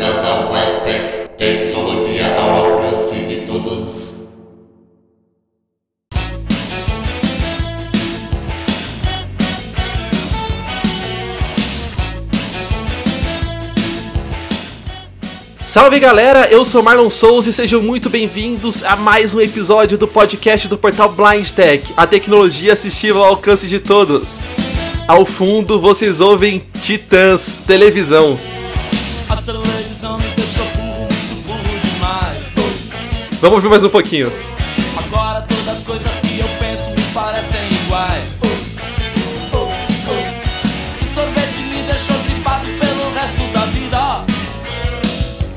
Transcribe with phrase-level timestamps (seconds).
[0.00, 4.14] Ao Webtech, tecnologia ao alcance de todos.
[15.60, 20.06] Salve galera, eu sou Marlon Souza e sejam muito bem-vindos a mais um episódio do
[20.06, 24.38] podcast do portal Blind Tech, a tecnologia assistível ao alcance de todos.
[25.08, 28.38] Ao fundo vocês ouvem Titãs Televisão.
[33.40, 34.32] Vamos ouvir mais um pouquinho.
[34.96, 38.36] Agora todas as coisas que eu penso me parecem iguais.
[39.52, 44.26] O sorvete me deixou gripado pelo resto da vida.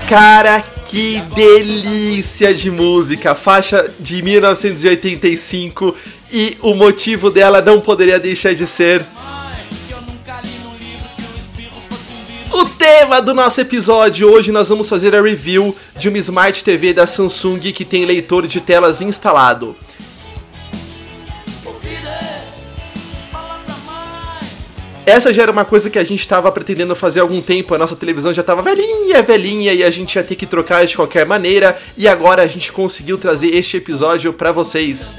[0.07, 3.33] Cara, que delícia de música!
[3.33, 5.95] Faixa de 1985
[6.31, 9.03] e o motivo dela não poderia deixar de ser
[12.61, 14.31] o tema do nosso episódio.
[14.31, 18.45] Hoje nós vamos fazer a review de uma Smart TV da Samsung que tem leitor
[18.45, 19.75] de telas instalado.
[25.03, 27.73] Essa já era uma coisa que a gente estava pretendendo fazer há algum tempo.
[27.73, 30.95] A nossa televisão já estava velhinha, velhinha e a gente ia ter que trocar de
[30.95, 31.75] qualquer maneira.
[31.97, 35.17] E agora a gente conseguiu trazer este episódio para vocês.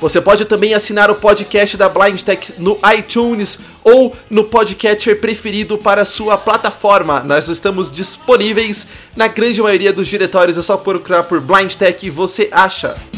[0.02, 5.78] Você pode também assinar o podcast da Blind Tech no iTunes ou no podcatcher preferido
[5.78, 7.22] para sua plataforma.
[7.22, 12.10] Nós estamos disponíveis na grande maioria dos diretórios, é só procurar por Blind Tech e
[12.10, 13.11] você acha.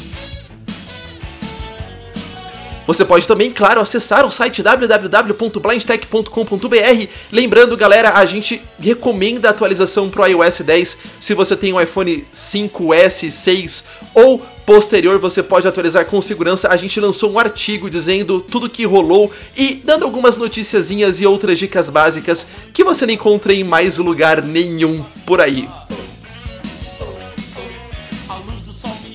[2.85, 7.07] Você pode também, claro, acessar o site www.blindtech.com.br.
[7.31, 10.97] Lembrando, galera, a gente recomenda a atualização para o iOS 10.
[11.19, 16.69] Se você tem um iPhone 5S, 6 ou posterior, você pode atualizar com segurança.
[16.69, 21.59] A gente lançou um artigo dizendo tudo que rolou e dando algumas noticiazinhas e outras
[21.59, 25.69] dicas básicas que você não encontra em mais lugar nenhum por aí.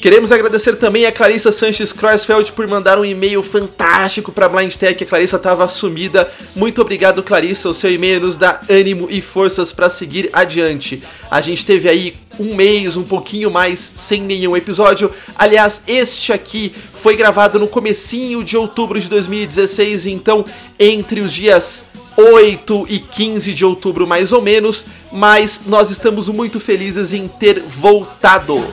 [0.00, 5.02] Queremos agradecer também a Clarissa Sanches Kreuzfeld por mandar um e-mail fantástico para Blind Tech.
[5.02, 6.30] A Clarissa estava sumida.
[6.54, 7.68] Muito obrigado, Clarissa.
[7.68, 11.02] O seu e-mail nos dá ânimo e forças para seguir adiante.
[11.28, 15.10] A gente teve aí um mês, um pouquinho mais, sem nenhum episódio.
[15.36, 16.72] Aliás, este aqui
[17.02, 20.44] foi gravado no comecinho de outubro de 2016, então
[20.78, 21.84] entre os dias
[22.16, 27.62] 8 e 15 de outubro mais ou menos, mas nós estamos muito felizes em ter
[27.62, 28.64] voltado.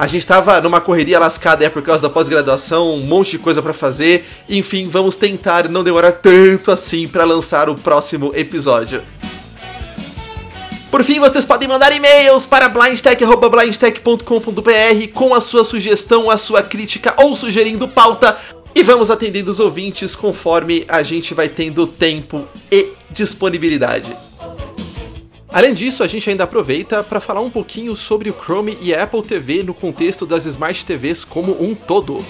[0.00, 3.60] A gente tava numa correria lascada é por causa da pós-graduação, um monte de coisa
[3.60, 4.26] pra fazer.
[4.48, 9.02] Enfim, vamos tentar não demorar tanto assim pra lançar o próximo episódio.
[10.90, 17.12] Por fim, vocês podem mandar e-mails para blindtech.blindtech.com.br com a sua sugestão, a sua crítica
[17.18, 18.38] ou sugerindo pauta.
[18.74, 24.16] E vamos atendendo os ouvintes conforme a gente vai tendo tempo e disponibilidade.
[25.52, 29.02] Além disso, a gente ainda aproveita para falar um pouquinho sobre o Chrome e a
[29.02, 32.24] Apple TV no contexto das Smart TVs como um todo.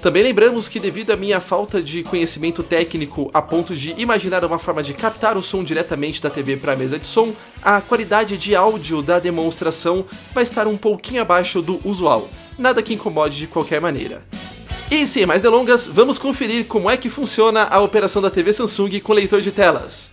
[0.00, 4.58] Também lembramos que, devido à minha falta de conhecimento técnico a ponto de imaginar uma
[4.58, 8.38] forma de captar o som diretamente da TV para a mesa de som, a qualidade
[8.38, 13.46] de áudio da demonstração vai estar um pouquinho abaixo do usual, nada que incomode de
[13.46, 14.22] qualquer maneira.
[14.90, 19.00] E sem mais delongas, vamos conferir como é que funciona a operação da TV Samsung
[19.00, 20.10] com leitor de telas.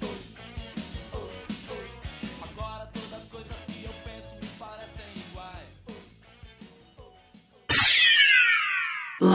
[9.26, 9.32] Bom,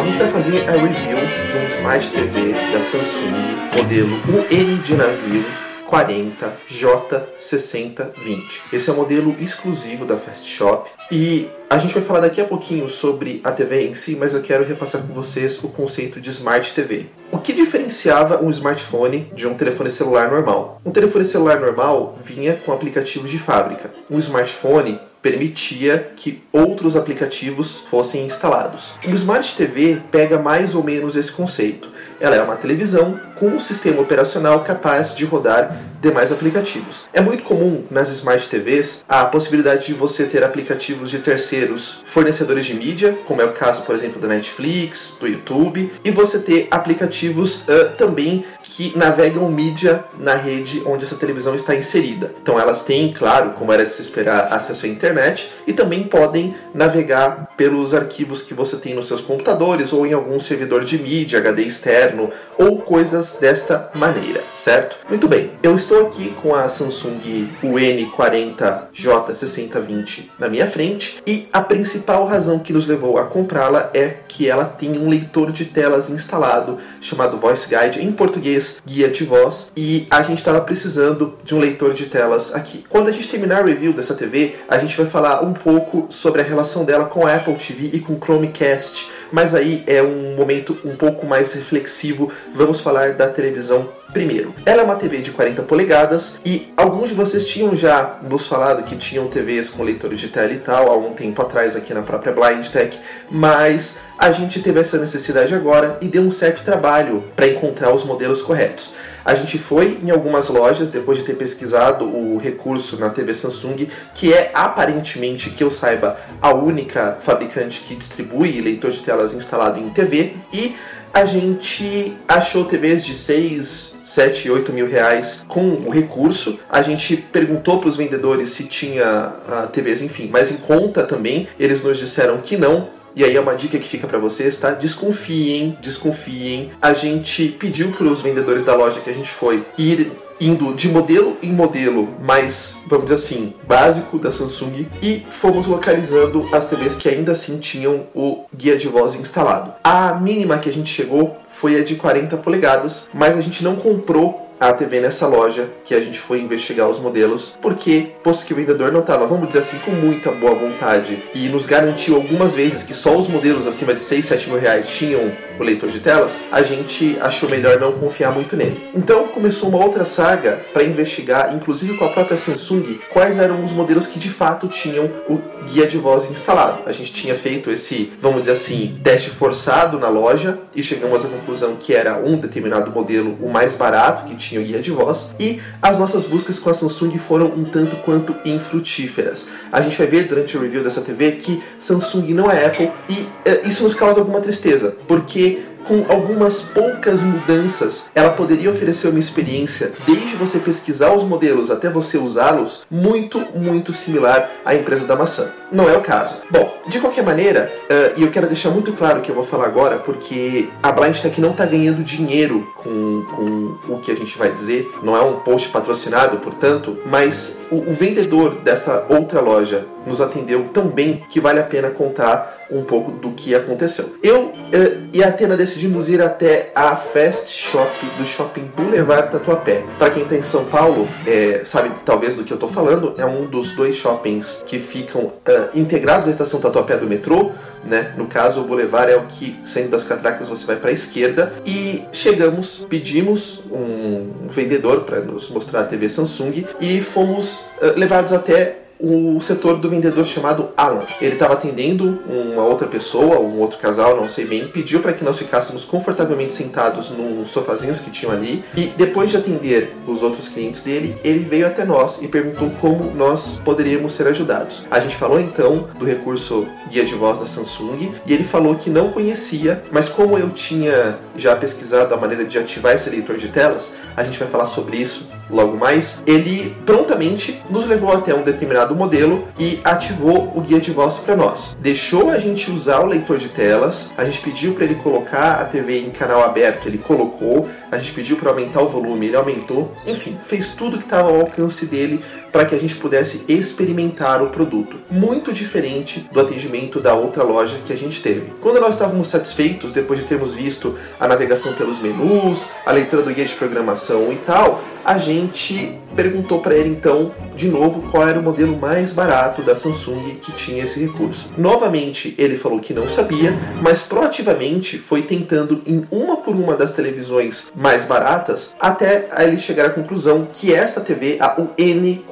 [0.00, 3.32] a gente vai fazer a review de um Smart TV da Samsung,
[3.76, 8.60] modelo UN de navio 40J6020.
[8.72, 12.44] Esse é o modelo exclusivo da Fast Shop e a gente vai falar daqui a
[12.44, 16.30] pouquinho sobre a TV em si, mas eu quero repassar com vocês o conceito de
[16.30, 17.06] Smart TV.
[17.30, 20.80] O que diferenciava um smartphone de um telefone celular normal?
[20.84, 23.92] Um telefone celular normal vinha com aplicativos de fábrica.
[24.10, 28.92] Um smartphone permitia que outros aplicativos fossem instalados.
[29.04, 31.90] O Smart TV pega mais ou menos esse conceito.
[32.20, 37.04] Ela é uma televisão com um sistema operacional capaz de rodar demais aplicativos.
[37.12, 42.64] É muito comum nas Smart TVs a possibilidade de você ter aplicativos de terceiros fornecedores
[42.64, 46.68] de mídia, como é o caso, por exemplo, da Netflix, do YouTube, e você ter
[46.70, 52.32] aplicativos uh, também que navegam mídia na rede onde essa televisão está inserida.
[52.42, 56.54] Então elas têm, claro, como era de se esperar, acesso à internet e também podem
[56.74, 61.38] navegar pelos arquivos que você tem nos seus computadores ou em algum servidor de mídia,
[61.38, 64.98] HD externo ou coisas desta maneira, certo?
[65.08, 72.26] Muito bem, eu estou aqui com a Samsung UN40J6020 na minha frente e a principal
[72.26, 76.78] razão que nos levou a comprá-la é que ela tem um leitor de telas instalado
[77.00, 81.60] chamado Voice Guide, em português, guia de voz, e a gente estava precisando de um
[81.60, 82.84] leitor de telas aqui.
[82.88, 86.40] Quando a gente terminar a review dessa TV, a gente vai falar um pouco sobre
[86.40, 90.76] a relação dela com a Apple TV e com Chromecast, mas aí é um momento
[90.84, 92.32] um pouco mais reflexivo.
[92.52, 94.54] Vamos falar da televisão primeiro.
[94.64, 98.84] Ela é uma TV de 40 polegadas e alguns de vocês tinham já nos falado
[98.84, 102.02] que tinham TVs com leitores de tela e tal há um tempo atrás aqui na
[102.02, 102.98] própria Blind Tech,
[103.30, 108.04] mas a gente teve essa necessidade agora e deu um certo trabalho para encontrar os
[108.04, 108.92] modelos corretos.
[109.26, 113.88] A gente foi em algumas lojas depois de ter pesquisado o recurso na TV Samsung,
[114.14, 119.80] que é aparentemente, que eu saiba, a única fabricante que distribui leitor de telas instalado
[119.80, 120.76] em TV, e
[121.12, 126.60] a gente achou TVs de 6, 7, 8 mil reais com o recurso.
[126.70, 131.48] A gente perguntou para os vendedores se tinha uh, TVs, enfim, mas em conta também.
[131.58, 132.90] Eles nos disseram que não.
[133.16, 134.72] E aí é uma dica que fica para vocês, tá?
[134.72, 136.70] Desconfiem, desconfiem.
[136.82, 140.86] A gente pediu para os vendedores da loja que a gente foi ir indo de
[140.90, 146.96] modelo em modelo mais, vamos dizer assim, básico da Samsung e fomos localizando as TVs
[146.96, 149.72] que ainda assim tinham o guia de voz instalado.
[149.82, 153.76] A mínima que a gente chegou foi a de 40 polegadas, mas a gente não
[153.76, 158.52] comprou a TV nessa loja que a gente foi investigar os modelos, porque, posto que
[158.52, 162.54] o vendedor não estava, vamos dizer assim, com muita boa vontade e nos garantiu algumas
[162.54, 166.00] vezes que só os modelos acima de 6, 7 mil reais tinham o leitor de
[166.00, 168.90] telas, a gente achou melhor não confiar muito nele.
[168.94, 173.72] Então começou uma outra saga para investigar, inclusive com a própria Samsung, quais eram os
[173.72, 176.82] modelos que de fato tinham o guia de voz instalado.
[176.86, 181.28] A gente tinha feito esse, vamos dizer assim, teste forçado na loja e chegamos à
[181.28, 185.30] conclusão que era um determinado modelo o mais barato que tinha o guia de voz
[185.40, 189.46] e as nossas buscas com a Samsung foram um tanto quanto infrutíferas.
[189.72, 193.26] A gente vai ver durante o review dessa TV que Samsung não é Apple e
[193.44, 199.18] é, isso nos causa alguma tristeza, porque com algumas poucas mudanças, ela poderia oferecer uma
[199.18, 205.16] experiência, desde você pesquisar os modelos até você usá-los, muito, muito similar à empresa da
[205.16, 205.50] maçã.
[205.70, 206.36] Não é o caso.
[206.50, 209.44] Bom, de qualquer maneira, uh, e eu quero deixar muito claro o que eu vou
[209.44, 214.14] falar agora, porque a Blind Tech não está ganhando dinheiro com, com o que a
[214.14, 219.40] gente vai dizer, não é um post patrocinado, portanto, mas o, o vendedor desta outra
[219.40, 224.16] loja nos atendeu tão bem que vale a pena contar um pouco do que aconteceu.
[224.22, 229.84] Eu eh, e a Atena decidimos ir até a Fast Shop do Shopping Boulevard Tatuapé.
[229.98, 233.24] Para quem está em São Paulo, é, sabe talvez do que eu estou falando, é
[233.24, 235.32] um dos dois shoppings que ficam uh,
[235.74, 237.52] integrados à estação Tatuapé do metrô.
[237.84, 238.14] Né?
[238.16, 241.52] No caso, o Boulevard é o que, saindo das catracas, você vai para a esquerda.
[241.64, 247.64] E chegamos, pedimos um vendedor para nos mostrar a TV Samsung e fomos
[247.96, 251.04] levados até o setor do vendedor chamado Alan.
[251.20, 255.24] Ele estava atendendo uma outra pessoa, um outro casal, não sei bem, pediu para que
[255.24, 260.48] nós ficássemos confortavelmente sentados nos sofazinhos que tinham ali e depois de atender os outros
[260.48, 264.84] clientes dele, ele veio até nós e perguntou como nós poderíamos ser ajudados.
[264.90, 268.90] A gente falou então do recurso guia de voz da Samsung e ele falou que
[268.90, 273.48] não conhecia, mas como eu tinha já pesquisado a maneira de ativar esse leitor de
[273.48, 276.22] telas, a gente vai falar sobre isso logo mais.
[276.26, 281.36] Ele prontamente nos levou até um determinado modelo e ativou o guia de voz para
[281.36, 281.76] nós.
[281.80, 285.64] Deixou a gente usar o leitor de telas, a gente pediu para ele colocar a
[285.64, 289.92] TV em canal aberto, ele colocou, a gente pediu para aumentar o volume, ele aumentou,
[290.06, 292.22] enfim, fez tudo que estava ao alcance dele
[292.52, 294.96] para que a gente pudesse experimentar o produto.
[295.10, 298.52] Muito diferente do atendimento da outra loja que a gente teve.
[298.60, 303.32] Quando nós estávamos satisfeitos, depois de termos visto a navegação pelos menus, a leitura do
[303.32, 308.40] guia de programação e tal, a gente perguntou para ele então, de novo, qual era
[308.40, 311.48] o modelo mais barato da Samsung que tinha esse recurso.
[311.56, 316.90] Novamente, ele falou que não sabia, mas proativamente foi tentando em uma por uma das
[316.90, 321.60] televisões mais baratas até ele chegar à conclusão que esta TV, a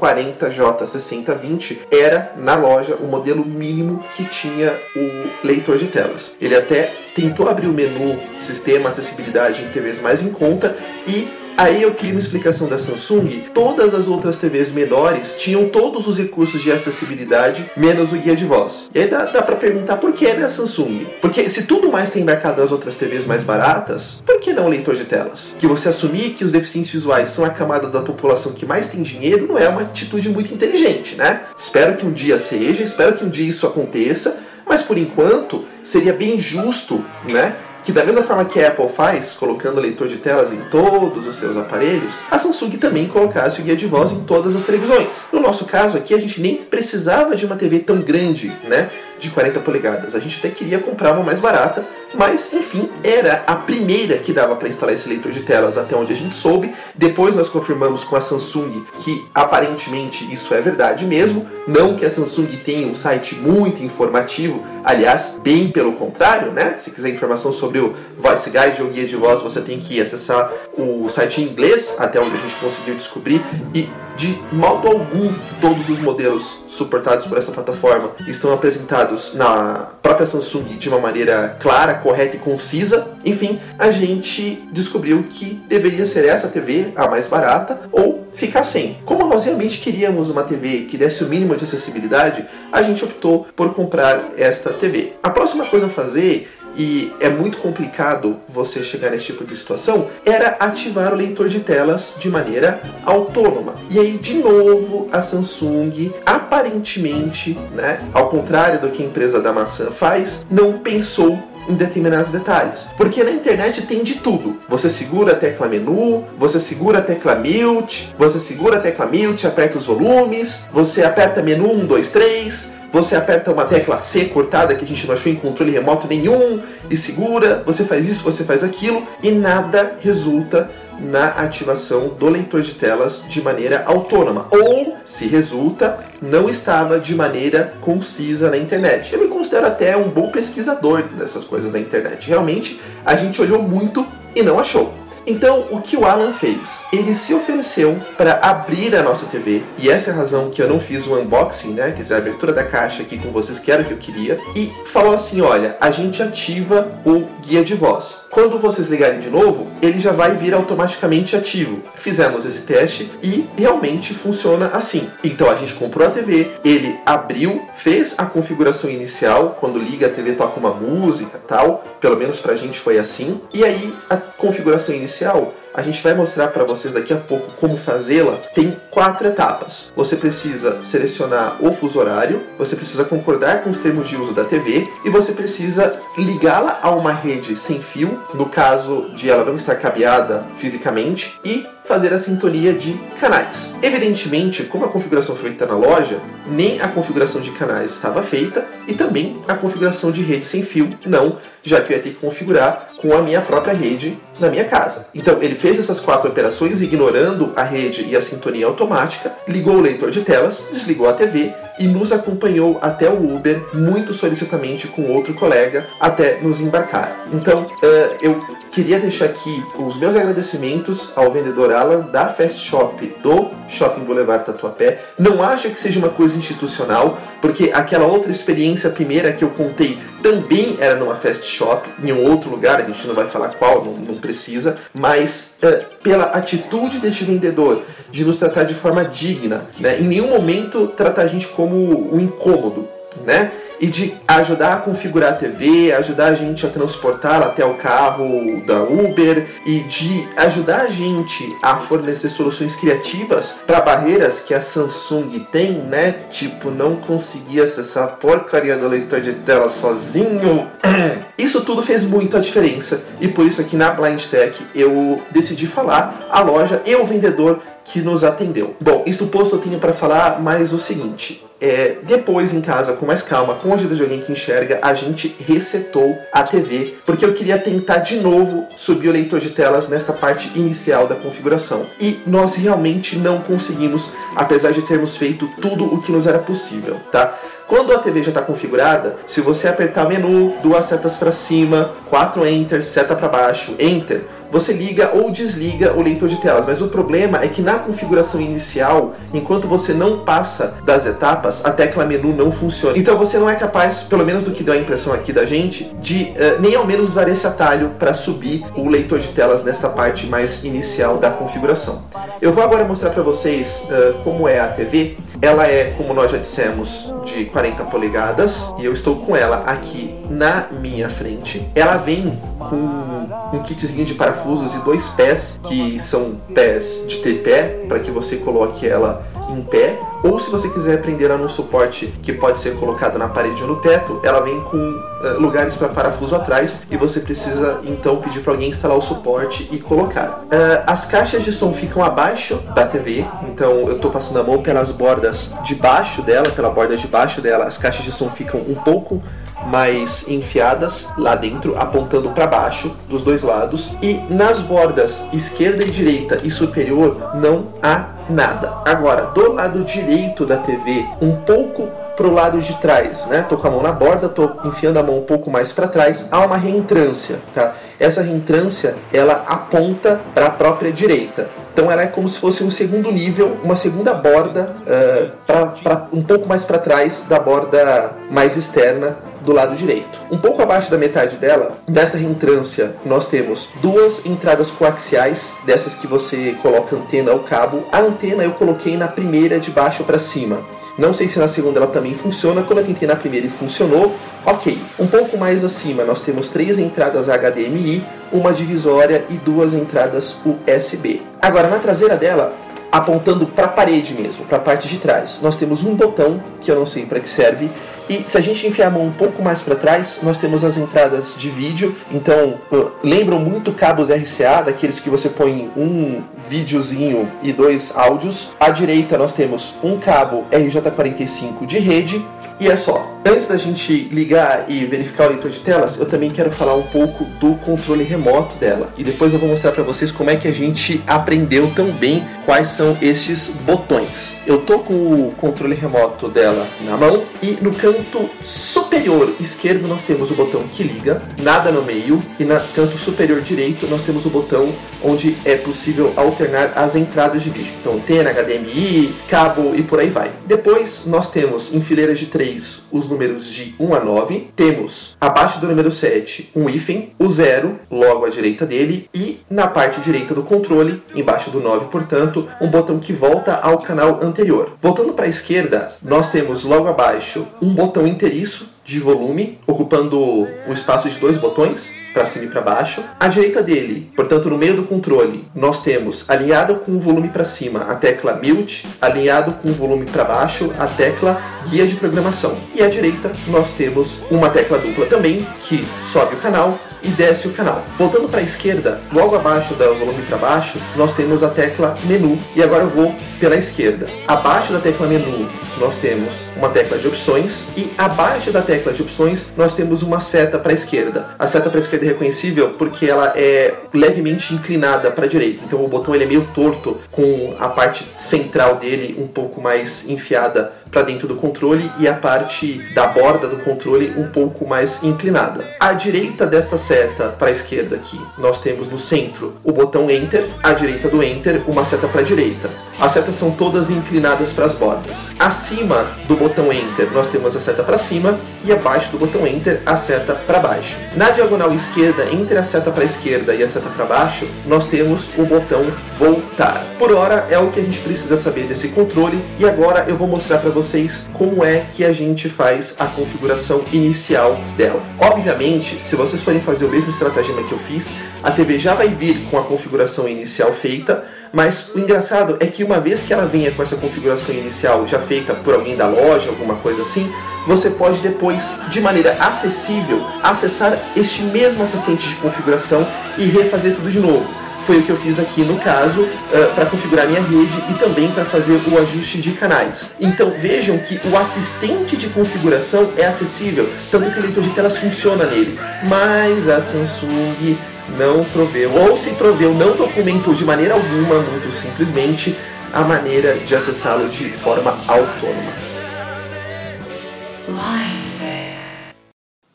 [0.05, 6.33] UN40J6020, era na loja o modelo mínimo que tinha o leitor de telas.
[6.41, 11.83] Ele até tentou abrir o menu Sistema Acessibilidade em TVs mais em conta e Aí
[11.83, 13.45] eu queria uma explicação da Samsung.
[13.55, 18.45] Todas as outras TVs menores tinham todos os recursos de acessibilidade, menos o guia de
[18.45, 18.91] voz.
[18.93, 21.07] E aí dá, dá para perguntar por que, né, Samsung?
[21.21, 24.69] Porque se tudo mais tem embarcado nas outras TVs mais baratas, por que não o
[24.69, 25.55] leitor de telas?
[25.57, 29.03] Que você assumir que os deficientes visuais são a camada da população que mais tem
[29.03, 31.43] dinheiro não é uma atitude muito inteligente, né?
[31.57, 36.13] Espero que um dia seja, espero que um dia isso aconteça, mas por enquanto seria
[36.13, 37.55] bem justo, né?
[37.85, 41.37] Que da mesma forma que a Apple faz, colocando leitor de telas em todos os
[41.37, 45.09] seus aparelhos, a Samsung também colocasse o guia de voz em todas as televisões.
[45.31, 48.91] No nosso caso aqui, a gente nem precisava de uma TV tão grande, né?
[49.19, 50.15] De 40 polegadas.
[50.15, 51.85] A gente até queria comprar uma mais barata,
[52.17, 56.13] mas enfim, era a primeira que dava para instalar esse leitor de telas até onde
[56.13, 56.75] a gente soube.
[56.95, 61.49] Depois nós confirmamos com a Samsung que aparentemente isso é verdade mesmo.
[61.67, 66.75] Não que a Samsung tenha um site muito informativo, aliás, bem pelo contrário, né?
[66.77, 70.53] Se quiser informação sobre o Voice Guide ou guia de voz, você tem que acessar
[70.77, 73.43] o site em inglês, até onde a gente conseguiu descobrir.
[73.75, 80.27] E de modo algum, todos os modelos suportados por essa plataforma estão apresentados na própria
[80.27, 83.09] Samsung de uma maneira clara, correta e concisa.
[83.25, 88.99] Enfim, a gente descobriu que deveria ser essa TV a mais barata ou ficar sem.
[89.07, 93.47] Como nós realmente queríamos uma TV que desse o mínimo de acessibilidade, a gente optou
[93.57, 95.15] por comprar esta TV.
[95.23, 100.09] A próxima coisa a fazer e é muito complicado você chegar nesse tipo de situação,
[100.25, 103.75] era ativar o leitor de telas de maneira autônoma.
[103.91, 109.53] E aí, de novo, a Samsung, aparentemente, né, ao contrário do que a empresa da
[109.53, 112.87] maçã faz, não pensou em determinados detalhes.
[112.97, 114.59] Porque na internet tem de tudo.
[114.69, 119.47] Você segura a tecla menu, você segura a tecla mute, você segura a tecla mute,
[119.47, 124.73] aperta os volumes, você aperta menu 1, 2, 3, você aperta uma tecla C cortada
[124.75, 128.45] que a gente não achou em controle remoto nenhum e segura, você faz isso, você
[128.45, 134.47] faz aquilo e nada resulta na ativação do leitor de telas de maneira autônoma.
[134.51, 139.13] Ou, se resulta, não estava de maneira concisa na internet.
[139.13, 142.29] Eu me considero até um bom pesquisador dessas coisas da internet.
[142.29, 145.05] Realmente, a gente olhou muito e não achou.
[145.27, 146.81] Então, o que o Alan fez?
[146.93, 150.69] Ele se ofereceu para abrir a nossa TV, e essa é a razão que eu
[150.69, 151.93] não fiz o unboxing, né?
[151.93, 154.39] Quer dizer, a abertura da caixa aqui com vocês, que era o que eu queria,
[154.55, 158.24] e falou assim: olha, a gente ativa o guia de voz.
[158.35, 161.81] Quando vocês ligarem de novo, ele já vai vir automaticamente ativo.
[161.95, 165.09] Fizemos esse teste e realmente funciona assim.
[165.23, 170.11] Então a gente comprou a TV, ele abriu, fez a configuração inicial, quando liga a
[170.11, 173.41] TV toca uma música tal, pelo menos pra gente foi assim.
[173.53, 177.77] E aí a configuração inicial a gente vai mostrar para vocês daqui a pouco como
[177.77, 178.37] fazê-la.
[178.55, 179.93] Tem quatro etapas.
[179.97, 184.45] Você precisa selecionar o fuso horário, você precisa concordar com os termos de uso da
[184.45, 189.57] TV e você precisa ligá-la a uma rede sem fio, no caso de ela não
[189.57, 193.75] estar cabeada fisicamente, e fazer a sintonia de canais.
[193.83, 198.65] Evidentemente, como a configuração foi feita na loja, nem a configuração de canais estava feita
[198.87, 202.17] e também a configuração de rede sem fio não, já que eu ia ter que
[202.17, 205.07] configurar com a minha própria rede na minha casa.
[205.15, 209.81] Então ele fez essas quatro operações ignorando a rede e a sintonia automática, ligou o
[209.81, 215.11] leitor de telas, desligou a TV e nos acompanhou até o Uber muito solicitamente com
[215.13, 217.25] outro colega até nos embarcar.
[217.33, 218.39] Então uh, eu
[218.71, 224.45] queria deixar aqui os meus agradecimentos ao vendedor Alan da Fast Shop do Shopping Boulevard
[224.45, 225.01] Tatuapé.
[225.19, 229.99] Não acho que seja uma coisa institucional, porque aquela outra experiência primeira que eu contei
[230.25, 233.85] também era numa Fast Shop, em um outro lugar, a gente não vai falar qual,
[233.85, 239.67] não, não precisa, mas uh, pela atitude deste vendedor de nos tratar de forma digna,
[239.79, 240.01] né?
[240.01, 242.89] em nenhum momento tratar a gente como um incômodo,
[243.27, 243.53] né?
[243.81, 248.63] E de ajudar a configurar a TV, ajudar a gente a transportá-la até o carro
[248.67, 254.61] da Uber e de ajudar a gente a fornecer soluções criativas para barreiras que a
[254.61, 256.15] Samsung tem, né?
[256.31, 260.69] Tipo, não conseguir acessar a porcaria do leitor de tela sozinho.
[261.37, 265.67] Isso tudo fez muito a diferença e por isso aqui na Blind Tech eu decidi
[265.67, 268.75] falar a loja e o vendedor que nos atendeu.
[268.81, 271.45] Bom, isso posto eu tenho para falar mais o seguinte.
[271.61, 274.93] É, depois em casa, com mais calma, com a ajuda de alguém que enxerga, a
[274.93, 279.89] gente resetou a TV, porque eu queria tentar de novo subir o leitor de telas
[279.89, 281.87] nessa parte inicial da configuração.
[282.01, 286.97] E nós realmente não conseguimos, apesar de termos feito tudo o que nos era possível,
[287.11, 287.39] tá?
[287.67, 292.47] Quando a TV já está configurada, se você apertar menu, duas setas para cima, quatro
[292.47, 294.23] enter, seta para baixo, enter,
[294.55, 296.65] você liga ou desliga o leitor de telas.
[296.65, 301.73] Mas o problema é que na configuração inicial, enquanto você não passa das etapas, a
[301.73, 302.97] tecla menu não funciona.
[302.97, 305.91] Então você não é capaz, pelo menos do que deu a impressão aqui da gente,
[306.01, 309.89] de uh, nem ao menos usar esse atalho para subir o leitor de telas nesta
[309.89, 312.03] parte mais inicial da configuração.
[312.41, 315.17] Eu vou agora mostrar para vocês uh, como é a TV.
[315.43, 320.15] Ela é, como nós já dissemos, de 40 polegadas e eu estou com ela aqui
[320.31, 321.67] na minha frente.
[321.75, 327.85] Ela vem com um kitzinho de parafusos e dois pés, que são pés de tripé,
[327.89, 332.07] para que você coloque ela em pé, ou se você quiser prender ela num suporte
[332.23, 335.89] que pode ser colocado na parede ou no teto, ela vem com uh, lugares para
[335.89, 340.45] parafuso atrás e você precisa então pedir para alguém instalar o suporte e colocar.
[340.45, 344.63] Uh, as caixas de som ficam abaixo da TV, então eu estou passando a mão
[344.63, 348.61] pelas bordas de baixo dela, pela borda de baixo dela, as caixas de som ficam
[348.61, 349.23] um pouco
[349.67, 355.91] mais enfiadas lá dentro, apontando para baixo dos dois lados, e nas bordas esquerda e
[355.91, 358.75] direita e superior não há nada.
[358.85, 363.45] Agora, do lado direito da TV, um pouco pro lado de trás, né?
[363.49, 366.29] Tô com a mão na borda, tô enfiando a mão um pouco mais para trás,
[366.31, 367.75] há uma reentrância, tá?
[367.99, 371.49] Essa reentrância, ela aponta para a própria direita.
[371.73, 376.49] Então ela é como se fosse um segundo nível, uma segunda borda, uh, um pouco
[376.49, 380.21] mais para trás da borda mais externa do lado direito.
[380.31, 386.07] Um pouco abaixo da metade dela, desta reentrância, nós temos duas entradas coaxiais, dessas que
[386.07, 387.85] você coloca antena ou cabo.
[387.93, 390.63] A antena eu coloquei na primeira de baixo para cima.
[390.97, 392.63] Não sei se na segunda ela também funciona.
[392.63, 394.15] Quando eu tentei na primeira e funcionou,
[394.47, 394.81] ok.
[394.99, 401.23] Um pouco mais acima nós temos três entradas HDMI, uma divisória e duas entradas USB.
[401.43, 402.53] Agora na traseira dela
[402.97, 405.41] apontando para a parede mesmo, para a parte de trás.
[405.43, 407.71] Nós temos um botão que eu não sei para que serve
[408.09, 410.77] e se a gente enfiar a mão um pouco mais para trás, nós temos as
[410.77, 411.97] entradas de vídeo.
[412.13, 412.55] Então,
[413.03, 418.51] lembram muito cabos RCA, daqueles que você põe um videozinho e dois áudios.
[418.61, 422.25] À direita nós temos um cabo RJ45 de rede
[422.61, 423.14] e é só.
[423.27, 426.83] Antes da gente ligar e verificar o leitor de telas, eu também quero falar um
[426.83, 428.93] pouco do controle remoto dela.
[428.99, 432.23] E depois eu vou mostrar para vocês como é que a gente aprendeu tão bem
[432.45, 434.37] quais são estes botões.
[434.47, 440.05] Eu tô com o controle remoto dela na mão e no canto superior esquerdo nós
[440.05, 444.27] temos o botão que liga, nada no meio, e no canto superior direito nós temos
[444.27, 444.71] o botão
[445.03, 447.73] onde é possível alternar as entradas de vídeo.
[447.81, 450.31] Então, antena, HDMI, cabo e por aí vai.
[450.45, 454.49] Depois nós temos em fileiras de 3 os números de 1 a 9.
[454.57, 459.69] Temos abaixo do número 7 um hífen, o 0 logo à direita dele e na
[459.69, 464.73] parte direita do controle, embaixo do 9, portanto, um botão que volta ao canal anterior.
[464.83, 470.21] Voltando para a esquerda, nós temos logo abaixo um botão inteiriço de volume, ocupando
[470.67, 473.03] um espaço de dois botões para cima e para baixo.
[473.19, 477.45] À direita dele, portanto no meio do controle, nós temos alinhado com o volume para
[477.45, 482.57] cima a tecla Mute, alinhado com o volume para baixo a tecla Guia de Programação.
[482.75, 487.47] E à direita nós temos uma tecla dupla também que sobe o canal e desce
[487.47, 487.85] o canal.
[487.99, 492.39] Voltando para a esquerda, logo abaixo do volume para baixo, nós temos a tecla menu
[492.57, 494.09] e agora eu vou pela esquerda.
[494.27, 499.03] Abaixo da tecla menu, nós temos uma tecla de opções e abaixo da tecla de
[499.03, 501.29] opções nós temos uma seta para a esquerda.
[501.39, 505.65] A seta para a esquerda é reconhecível porque ela é levemente inclinada para a direita,
[505.65, 510.09] então o botão ele é meio torto com a parte central dele um pouco mais
[510.09, 515.03] enfiada para dentro do controle e a parte da borda do controle um pouco mais
[515.03, 515.69] inclinada.
[515.81, 520.47] À direita desta seta para a esquerda aqui, nós temos no centro o botão Enter,
[520.63, 522.71] à direita do Enter uma seta para a direita.
[523.01, 525.29] As setas são todas inclinadas para as bordas.
[525.39, 529.83] Acima do botão Enter nós temos a seta para cima e abaixo do botão Enter
[529.85, 530.97] a seta para baixo.
[531.17, 534.87] Na diagonal esquerda, entre a seta para a esquerda e a seta para baixo, nós
[534.87, 535.85] temos o botão
[536.19, 536.85] Voltar.
[536.97, 540.29] Por hora é o que a gente precisa saber desse controle e agora eu vou
[540.29, 540.84] mostrar para vocês
[541.33, 545.03] como é que a gente faz a configuração inicial dela.
[545.19, 548.11] Obviamente, se vocês forem fazer o mesmo estratagema que eu fiz,
[548.43, 552.85] a TV já vai vir com a configuração inicial feita, mas o engraçado é que
[552.85, 556.49] uma vez que ela venha com essa configuração inicial já feita por alguém da loja,
[556.49, 557.31] alguma coisa assim,
[557.67, 563.07] você pode depois, de maneira acessível, acessar este mesmo assistente de configuração
[563.39, 566.87] e refazer tudo de novo foi o que eu fiz aqui no caso, uh, para
[566.87, 570.05] configurar minha rede e também para fazer o ajuste de canais.
[570.21, 574.97] Então vejam que o assistente de configuração é acessível, tanto que o leitor de telas
[574.99, 575.79] funciona nele.
[576.05, 577.77] Mas a Samsung
[578.19, 582.57] não proveu, ou se proveu, não documentou de maneira alguma, muito simplesmente,
[582.93, 585.73] a maneira de acessá-lo de forma autônoma.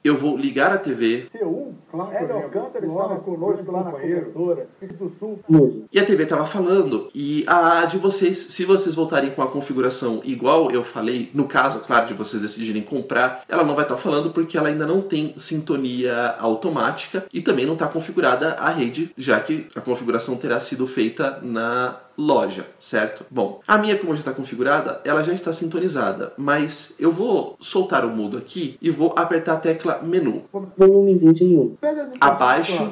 [0.04, 1.28] Eu vou ligar a TV.
[1.34, 5.86] C1, claro, Hélio Alcântara estava conosco lá na cobertura, do Sul.
[5.92, 10.22] E a TV estava falando, e a de vocês, se vocês voltarem com a configuração
[10.24, 14.02] igual eu falei, no caso, claro, de vocês decidirem comprar, ela não vai estar tá
[14.02, 19.12] falando porque ela ainda não tem sintonia automática e também não está configurada a rede,
[19.18, 23.26] já que a configuração terá sido feita na loja, certo?
[23.32, 28.04] Bom, a minha, como já está configurada, ela já está sintonizada, mas eu vou soltar
[28.04, 30.44] o mudo aqui e vou apertar a tecla menu.
[30.78, 31.78] Volume 21.
[32.20, 32.92] Abaixo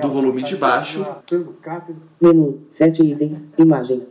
[0.00, 1.04] do volume de baixo.
[2.20, 4.06] Menu, 7 itens, imagem.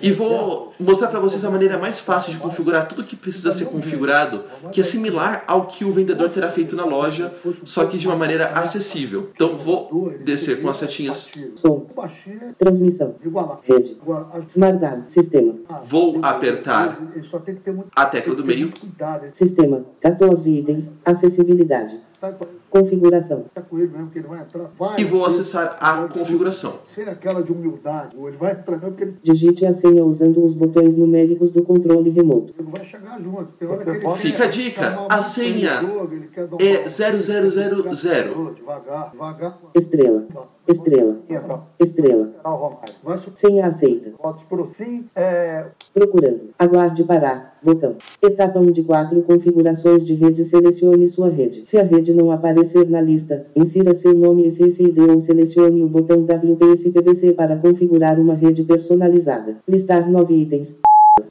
[0.00, 3.64] E vou mostrar para vocês a maneira mais fácil de configurar tudo que precisa ser
[3.64, 7.34] configurado, que é similar ao que o vendedor terá feito na loja,
[7.64, 9.30] só que de uma maneira acessível.
[9.34, 11.28] Então vou descer com as setinhas.
[11.56, 11.86] Som.
[12.58, 13.16] Transmissão.
[13.64, 13.87] Rede.
[14.48, 15.54] Smart Sistema.
[15.84, 16.98] Vou apertar
[17.94, 18.72] a tecla do meio.
[19.32, 19.84] Sistema.
[20.00, 20.90] 14 itens.
[21.04, 22.00] Acessibilidade.
[22.70, 23.46] Configuração.
[24.98, 26.74] E vou acessar a configuração.
[26.86, 30.94] Sem aquela de humildade, ele vai entrar porque ele Digite a senha usando os botões
[30.94, 32.52] numéricos do controle remoto.
[32.60, 33.48] vai chegar junto.
[34.16, 35.80] Fica a dica, a senha
[36.58, 38.54] é 0000.
[38.54, 39.58] Devagar, devagar.
[39.74, 40.26] Estrela.
[40.66, 41.16] Estrela.
[41.80, 42.30] Estrela.
[43.02, 44.12] Vai su- Senha aceita.
[45.16, 46.50] É, Procurando.
[46.58, 47.56] Aguarde parar.
[47.62, 47.96] Botão.
[48.22, 50.44] Etapa 1 de 4 configurações de rede.
[50.44, 51.62] Selecione sua rede.
[51.66, 55.88] Se a rede não aparecer na lista, insira seu nome e SSID ou selecione o
[55.88, 59.56] botão WPS-PVC para configurar uma rede personalizada.
[59.68, 60.74] Listar 9 itens.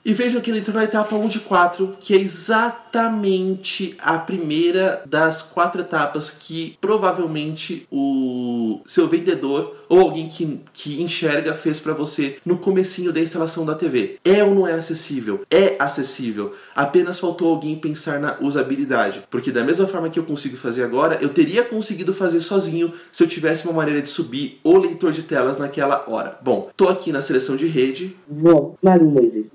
[0.04, 5.02] E vejam que ele entrou na etapa 1 de 4, que é exatamente a primeira
[5.06, 11.94] das quatro etapas que provavelmente o seu vendedor ou alguém que, que enxerga fez para
[11.94, 14.18] você no comecinho da instalação da TV.
[14.24, 15.42] É ou não é acessível?
[15.50, 16.54] É acessível.
[16.76, 19.24] Apenas faltou alguém pensar na usabilidade.
[19.30, 23.24] Porque da mesma forma que eu consigo fazer agora, eu teria conseguido fazer sozinho se
[23.24, 26.38] eu tivesse uma maneira de subir o leitor de telas naquela hora.
[26.42, 28.76] Bom, tô aqui na seleção de rede, Vó.
[28.82, 29.52] Maru Moises.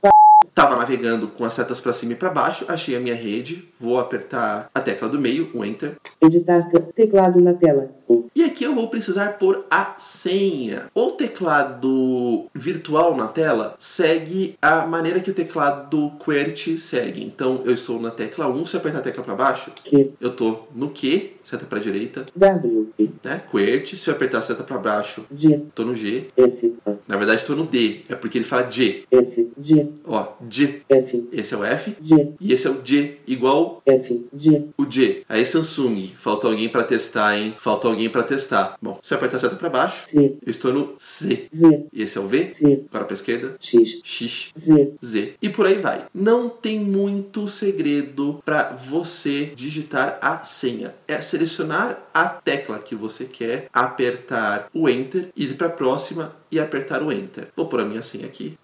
[0.00, 0.10] Pa-
[0.54, 3.98] Tava navegando com as setas para cima e para baixo, achei a minha rede, vou
[3.98, 6.68] apertar a tecla do meio, o Enter, Editar.
[6.94, 7.90] Teclado na tela.
[8.12, 8.24] 1.
[8.34, 10.86] e aqui eu vou precisar pôr a senha.
[10.94, 17.22] O teclado virtual na tela segue a maneira que o teclado QWERTY segue.
[17.24, 20.12] Então eu estou na tecla 1, se eu apertar a tecla para baixo, Q.
[20.20, 22.88] eu tô no Q, seta para direita, W.
[23.22, 23.42] Né?
[23.50, 25.60] QWERTY, se eu apertar a seta para baixo, G.
[25.74, 26.28] tô no G.
[26.36, 26.74] S.
[26.86, 26.92] A.
[27.06, 29.04] Na verdade tô no D, é porque ele fala G.
[29.10, 29.48] S.
[29.60, 29.86] G.
[30.04, 30.82] Ó, G.
[30.88, 31.28] F.
[31.32, 32.32] Esse é o F G.
[32.40, 34.26] e esse é o G, igual F.
[34.36, 34.64] G.
[34.76, 35.22] O G.
[35.28, 36.12] Aí Samsung.
[36.16, 37.54] Faltou alguém pra testar, hein?
[37.58, 38.76] Faltou alguém pra testar.
[38.80, 40.36] Bom, se eu apertar a seta pra baixo, C.
[40.44, 41.48] eu estou no C.
[41.52, 41.86] V.
[41.92, 42.54] E esse é o V.
[42.54, 42.84] C.
[42.88, 43.56] Agora pra esquerda.
[43.60, 44.00] X.
[44.02, 44.52] X.
[44.58, 44.94] Z.
[45.04, 45.34] Z.
[45.40, 46.06] E por aí vai.
[46.14, 50.94] Não tem muito segredo para você digitar a senha.
[51.06, 56.58] É selecionar a tecla que você quer, apertar o Enter, ir para a próxima e
[56.60, 57.48] apertar o Enter.
[57.56, 58.58] Vou pôr a minha senha aqui.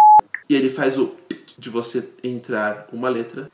[0.48, 1.14] E ele faz o
[1.58, 3.50] de você entrar uma letra.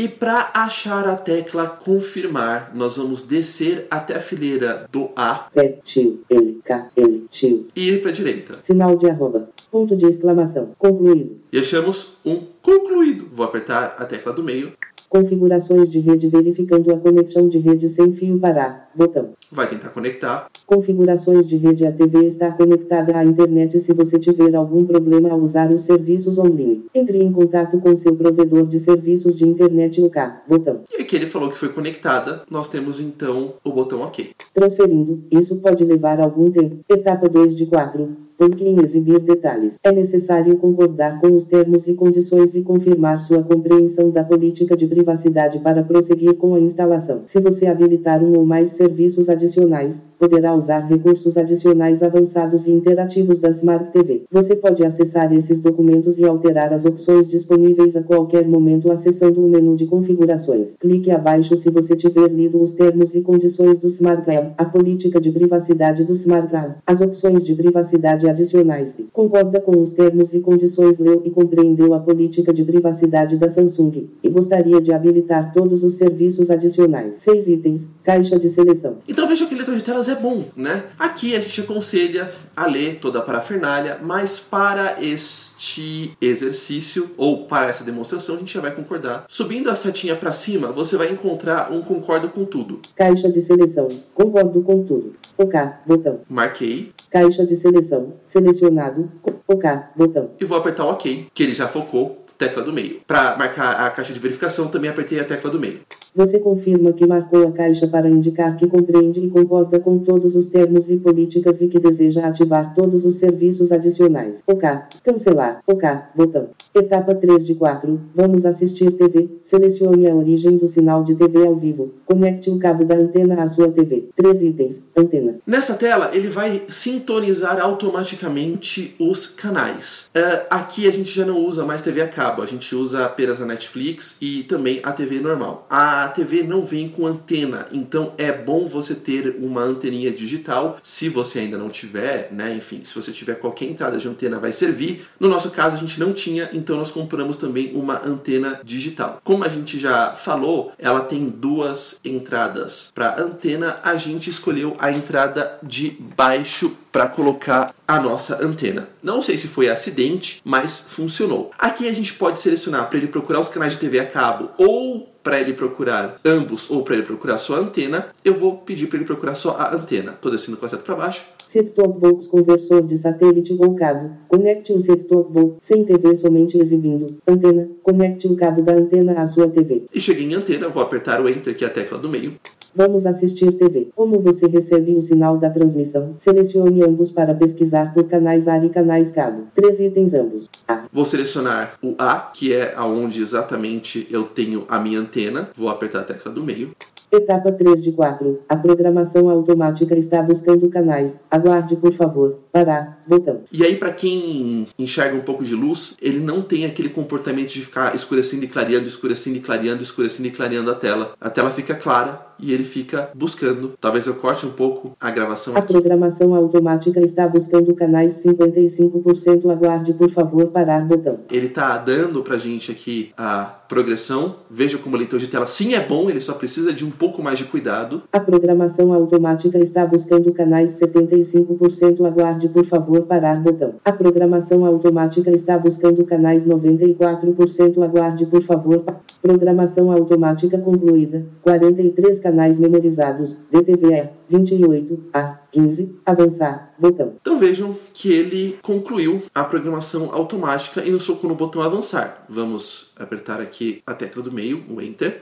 [0.00, 5.78] E para achar a tecla confirmar, nós vamos descer até a fileira do A P.
[5.84, 6.22] Tio.
[6.30, 6.58] L.
[6.64, 6.90] K.
[6.96, 7.26] L.
[7.30, 7.66] Tio.
[7.76, 8.56] e ir para a direita.
[8.62, 9.50] Sinal de arroba.
[9.70, 10.70] Ponto de exclamação.
[10.78, 11.36] Concluído.
[11.52, 13.28] E achamos um concluído.
[13.30, 14.72] Vou apertar a tecla do meio.
[15.06, 18.89] Configurações de rede verificando a conexão de rede sem fio parar.
[18.94, 19.30] Botão.
[19.50, 20.48] Vai tentar conectar.
[20.66, 25.40] Configurações de rede A TV está conectada à internet se você tiver algum problema ao
[25.40, 26.84] usar os serviços online.
[26.94, 30.22] Entre em contato com seu provedor de serviços de internet OK.
[30.48, 30.80] Botão.
[30.96, 32.42] E aqui ele falou que foi conectada.
[32.50, 34.30] Nós temos então o botão OK.
[34.54, 35.22] Transferindo.
[35.30, 36.78] Isso pode levar algum tempo.
[36.88, 38.30] Etapa 2 de 4.
[38.40, 43.42] Porque em exibir detalhes, é necessário concordar com os termos e condições e confirmar sua
[43.42, 47.20] compreensão da política de privacidade para prosseguir com a instalação.
[47.26, 53.38] Se você habilitar um ou mais serviços adicionais, poderá usar recursos adicionais avançados e interativos
[53.38, 54.22] da Smart TV.
[54.30, 59.48] Você pode acessar esses documentos e alterar as opções disponíveis a qualquer momento acessando o
[59.48, 60.76] menu de configurações.
[60.78, 65.20] Clique abaixo se você tiver lido os termos e condições do Smart Tab, a política
[65.20, 68.96] de privacidade do Smart Tab, as opções de privacidade adicionais.
[69.12, 74.08] Concorda com os termos e condições, leu e compreendeu a política de privacidade da Samsung
[74.22, 77.16] e gostaria de habilitar todos os serviços adicionais.
[77.16, 77.86] 6 itens.
[78.02, 78.69] Caixa de seleção
[79.08, 80.84] Então veja que o leitor de telas é bom, né?
[80.98, 87.70] Aqui a gente aconselha a ler toda a parafernália, mas para este exercício ou para
[87.70, 89.24] essa demonstração a gente já vai concordar.
[89.28, 92.80] Subindo a setinha para cima, você vai encontrar um concordo com tudo.
[92.94, 93.88] Caixa de seleção.
[94.14, 95.14] Concordo com tudo.
[95.36, 95.60] OK.
[95.86, 96.20] Botão.
[96.28, 98.14] Marquei Caixa de seleção.
[98.26, 99.10] Selecionado.
[99.48, 99.70] OK.
[99.96, 100.30] Botão.
[100.40, 103.00] e vou apertar o OK, que ele já focou, tecla do meio.
[103.06, 105.80] Para marcar a caixa de verificação, também apertei a tecla do meio.
[106.14, 110.46] Você confirma que marcou a caixa para indicar que compreende e concorda com todos os
[110.46, 114.42] termos e políticas e que deseja ativar todos os serviços adicionais.
[114.46, 114.68] OK.
[115.04, 115.62] Cancelar.
[115.66, 115.88] OK.
[116.14, 116.48] Botão.
[116.74, 118.00] Etapa 3 de 4.
[118.14, 119.28] Vamos assistir TV.
[119.44, 121.94] Selecione a origem do sinal de TV ao vivo.
[122.04, 124.08] Conecte o cabo da antena à sua TV.
[124.16, 124.82] Três itens.
[124.96, 125.36] Antena.
[125.46, 130.10] Nessa tela, ele vai sintonizar automaticamente os canais.
[130.14, 133.40] É, aqui a gente já não usa mais TV a cabo, a gente usa apenas
[133.40, 135.66] a Netflix e também a TV normal.
[135.70, 140.78] A TV não vem com antena, então é bom você ter uma anteninha digital.
[140.82, 144.52] Se você ainda não tiver, né, enfim, se você tiver qualquer entrada de antena vai
[144.52, 145.06] servir.
[145.18, 149.20] No nosso caso a gente não tinha, então nós compramos também uma antena digital.
[149.24, 153.78] Como a gente já falou, ela tem duas entradas para antena.
[153.82, 158.88] A gente escolheu a entrada de baixo para colocar a nossa antena.
[159.02, 161.50] Não sei se foi acidente, mas funcionou.
[161.58, 165.08] Aqui a gente pode selecionar para ele procurar os canais de TV a cabo ou
[165.22, 168.08] para ele procurar ambos ou para ele procurar só a antena.
[168.24, 170.12] Eu vou pedir para ele procurar só a antena.
[170.12, 171.24] Estou descendo com a seta para baixo.
[171.46, 174.12] Set-top box conversor de satélite ou cabo.
[174.28, 177.18] Conecte o set-top box sem TV somente exibindo.
[177.26, 177.68] Antena.
[177.82, 179.84] Conecte o cabo da antena à sua TV.
[179.92, 182.34] E cheguei em antena, vou apertar o Enter, que é a tecla do meio.
[182.74, 183.88] Vamos assistir TV.
[183.96, 186.14] Como você recebe o sinal da transmissão?
[186.18, 189.48] Selecione ambos para pesquisar por canais AR e canais cabo.
[189.54, 190.48] Três itens ambos.
[190.68, 190.84] A.
[190.92, 195.50] Vou selecionar o A, que é aonde exatamente eu tenho a minha antena.
[195.56, 196.70] Vou apertar a tecla do meio.
[197.12, 198.42] Etapa 3 de 4.
[198.48, 201.18] A programação automática está buscando canais.
[201.28, 202.38] Aguarde, por favor.
[202.52, 203.02] Parar.
[203.06, 203.42] Botão.
[203.52, 207.60] E aí, para quem enxerga um pouco de luz, ele não tem aquele comportamento de
[207.60, 211.14] ficar escurecendo e clareando, escurecendo e clareando, escurecendo e clareando a tela.
[211.20, 213.74] A tela fica clara e ele fica buscando.
[213.80, 219.50] Talvez eu corte um pouco a gravação A programação automática está buscando canais 55%.
[219.50, 220.48] Aguarde, por favor.
[220.48, 220.80] Parar.
[220.80, 221.20] Botão.
[221.30, 224.36] Ele tá dando pra gente aqui a progressão.
[224.50, 227.22] Veja como o leitor de tela sim é bom, ele só precisa de um pouco
[227.22, 228.02] mais de cuidado.
[228.12, 232.04] A programação automática está buscando canais 75%.
[232.04, 233.74] Aguarde, por favor, parar botão.
[233.84, 237.82] A programação automática está buscando canais 94%.
[237.82, 238.84] Aguarde, por favor.
[239.22, 241.26] Programação automática concluída.
[241.42, 243.36] 43 canais memorizados.
[243.50, 245.96] DTVE 28 a 15.
[246.06, 246.74] Avançar.
[246.78, 247.14] Botão.
[247.20, 252.24] Então vejam que ele concluiu a programação automática e nos focou no botão avançar.
[252.28, 255.20] Vamos apertar aqui a tecla do meio, o Enter.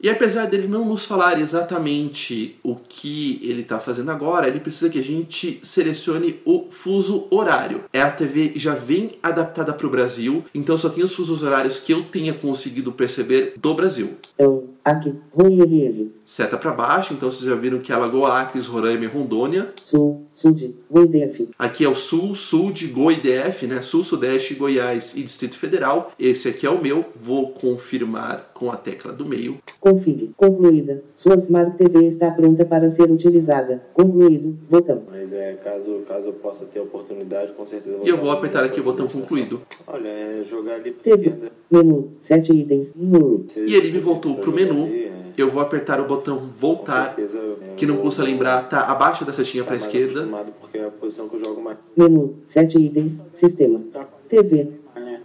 [0.00, 4.90] E apesar dele não nos falar exatamente o que ele está fazendo agora, ele precisa
[4.90, 7.84] que a gente selecione o fuso horário.
[7.92, 11.78] É a TV já vem adaptada para o Brasil, então só tem os fusos horários
[11.78, 14.10] que eu tenha conseguido perceber do Brasil.
[14.34, 14.75] Então.
[14.86, 15.12] Aqui.
[15.36, 16.12] RR.
[16.24, 19.72] Seta para baixo, então vocês já viram que é Alagoa, Acres, Roraima e Rondônia.
[19.82, 20.28] Sul.
[20.32, 20.76] Sud.
[20.88, 21.48] WDF.
[21.58, 23.82] Aqui é o Sul, Sul de GoiDF, né?
[23.82, 26.12] Sul, Sudeste, Goiás e Distrito Federal.
[26.16, 27.04] Esse aqui é o meu.
[27.20, 29.58] Vou confirmar com a tecla do meio.
[29.78, 30.30] Config.
[30.36, 31.02] Concluída.
[31.14, 33.82] Sua Smart TV está pronta para ser utilizada.
[33.92, 34.56] Concluído.
[34.70, 35.02] Botão.
[35.10, 38.80] Mas é, caso, caso eu possa ter oportunidade, com certeza E eu vou apertar aqui
[38.80, 39.60] o botão concluído.
[39.86, 41.34] Olha, é jogar ali TV.
[41.70, 42.12] Menu.
[42.20, 42.92] 7 itens.
[42.96, 43.44] Menu.
[43.56, 44.84] E ele me voltou pro menu.
[44.86, 47.38] ali, é, Eu vou apertar o botão voltar, certeza
[47.76, 50.26] que não custa vou- lembrar, tá abaixo da setinha tá para esquerda.
[50.60, 51.76] Porque é a posição que eu jogo mais.
[51.94, 52.36] Menu.
[52.46, 53.18] 7 itens.
[53.34, 53.80] Sistema.
[54.28, 54.68] TV.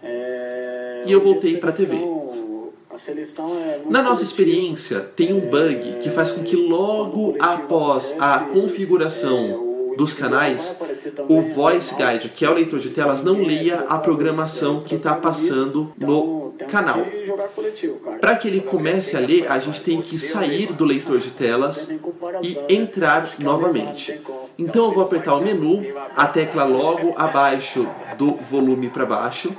[0.04, 1.96] É, E eu voltei a pra TV.
[2.94, 7.36] A seleção é muito Na nossa experiência, tem um bug que faz com que logo
[7.40, 10.78] após a configuração dos canais,
[11.30, 15.16] o Voice Guide, que é o leitor de telas, não leia a programação que está
[15.16, 17.06] passando no canal.
[18.20, 21.88] Para que ele comece a ler, a gente tem que sair do leitor de telas
[22.44, 24.20] e entrar novamente.
[24.58, 25.82] Então eu vou apertar o menu,
[26.16, 29.56] a tecla logo abaixo do volume para baixo.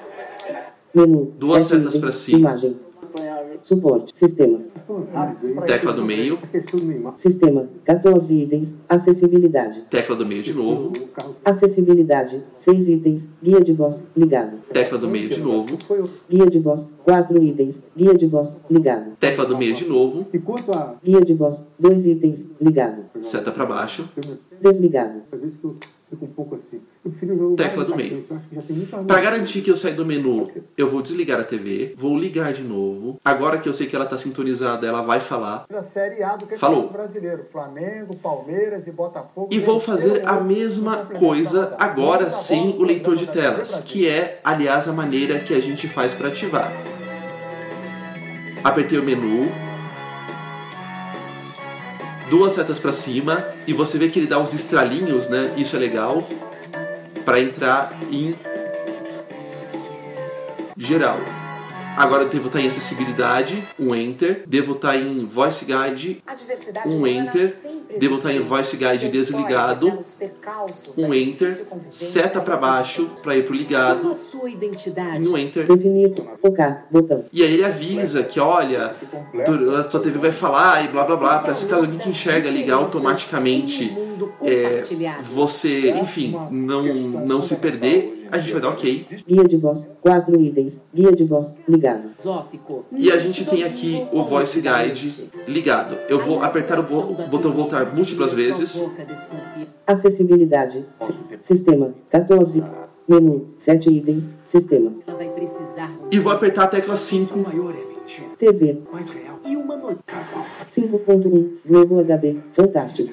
[1.38, 2.55] Duas setas pra cima.
[3.62, 4.12] Suporte.
[4.14, 4.59] Sistema.
[5.66, 6.38] tecla do meio,
[7.16, 7.68] Sistema.
[7.85, 8.75] 14 itens.
[8.88, 9.83] Acessibilidade.
[9.88, 10.92] tecla do meio de novo,
[11.44, 12.42] Acessibilidade.
[12.57, 13.29] 6 itens.
[13.42, 14.03] Guia de voz.
[14.16, 14.59] Ligado.
[14.72, 15.79] tecla do meio de novo,
[16.29, 16.88] Guia de voz.
[17.05, 17.81] 4 itens.
[17.96, 18.57] Guia de voz.
[18.70, 19.12] Ligado.
[19.18, 20.27] tecla do meio de novo.
[21.03, 21.62] Guia de voz.
[21.79, 22.44] 2 itens.
[22.61, 23.05] Ligado.
[23.22, 24.09] seta para baixo,
[24.61, 25.22] Desligado.
[26.12, 26.81] Fica um pouco assim.
[27.05, 28.25] Eu prefiro jogo Tecla do meio.
[29.07, 32.62] Para garantir que eu saia do menu, eu vou desligar a TV, vou ligar de
[32.62, 33.18] novo.
[33.25, 35.64] Agora que eu sei que ela tá sintonizada, ela vai falar.
[35.68, 36.90] da Série A do que Falou.
[36.90, 37.46] brasileiro.
[37.51, 39.48] Flamengo, Palmeiras e Botafogo.
[39.51, 44.87] E vou fazer a mesma coisa agora sem o leitor de telas, que é, aliás,
[44.88, 46.72] a maneira que a gente faz para ativar.
[48.62, 49.51] Apertei o menu,
[52.33, 55.53] duas setas para cima e você vê que ele dá uns estralinhos, né?
[55.55, 56.27] Isso é legal
[57.27, 58.35] para entrar em
[60.75, 61.21] geral.
[61.95, 66.23] Agora eu devo estar em acessibilidade, um enter, devo estar em voice guide,
[66.87, 67.55] um enter,
[67.98, 69.98] devo estar em voice guide desligado,
[70.98, 75.24] um enter, seta para baixo para ir pro ligado, sua identidade.
[75.24, 75.66] e um enter.
[75.66, 76.14] Definir.
[76.42, 76.64] OK.
[76.90, 77.24] Botão.
[77.33, 78.92] E aí ele avisa que, olha,
[79.81, 82.76] a tua TV vai falar e blá blá blá, parece que alguém que enxerga ligar
[82.76, 83.96] automaticamente
[84.42, 84.83] é,
[85.22, 86.83] você, enfim, não,
[87.27, 89.07] não se perder, a gente vai dar ok.
[89.27, 89.87] Guia de voz.
[90.01, 90.81] Quatro itens.
[90.94, 91.53] Guia de voz.
[91.68, 92.11] Ligado.
[92.20, 92.85] Zófico.
[92.96, 95.98] E a gente tem aqui o Voice Guide ligado.
[96.09, 98.81] Eu vou apertar o bo- botão voltar múltiplas vezes.
[99.87, 100.85] Acessibilidade.
[101.01, 101.94] Si- Sistema.
[102.11, 102.62] 14.
[103.09, 103.53] Menu.
[103.59, 104.31] 7 itens.
[104.44, 104.92] Sistema.
[105.07, 107.38] Ela vai precisar E vou apertar a tecla 5.
[108.38, 108.79] TV.
[109.44, 110.38] e uma notícia.
[110.70, 111.59] 5.1.
[111.66, 112.37] Globo HD.
[112.53, 113.12] Fantástico.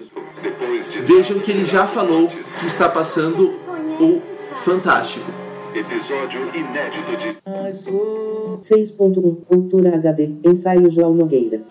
[1.03, 2.27] Vejam que ele já falou
[2.59, 3.53] que está passando
[3.99, 4.21] o
[4.63, 5.25] Fantástico.
[5.73, 9.45] Episódio inédito de 6.1.
[9.45, 10.31] Cultura HD.
[10.43, 11.61] Ensaio João Nogueira.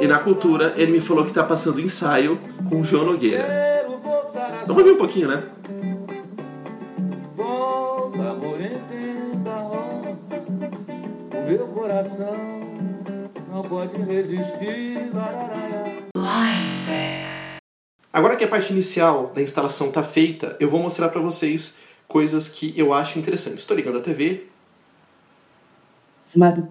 [0.00, 2.38] E na cultura ele me falou que está passando ensaio
[2.68, 3.44] com o João Nogueira.
[4.66, 5.42] Vamos ouvir um pouquinho, né?
[7.36, 10.18] Volta, amor, entenda a rosa.
[11.32, 12.34] O meu coração
[13.52, 15.10] não pode resistir.
[15.12, 15.94] Lararara.
[18.14, 21.74] Agora que a parte inicial da instalação está feita, eu vou mostrar para vocês
[22.06, 23.58] coisas que eu acho interessantes.
[23.58, 24.44] Estou ligando a TV.
[26.24, 26.62] Smart.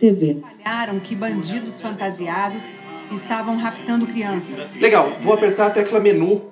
[0.00, 0.42] TV.
[0.58, 2.64] Olharam que bandidos fantasiados
[3.12, 4.74] estavam raptando crianças.
[4.74, 6.42] Legal, vou apertar a tecla menu,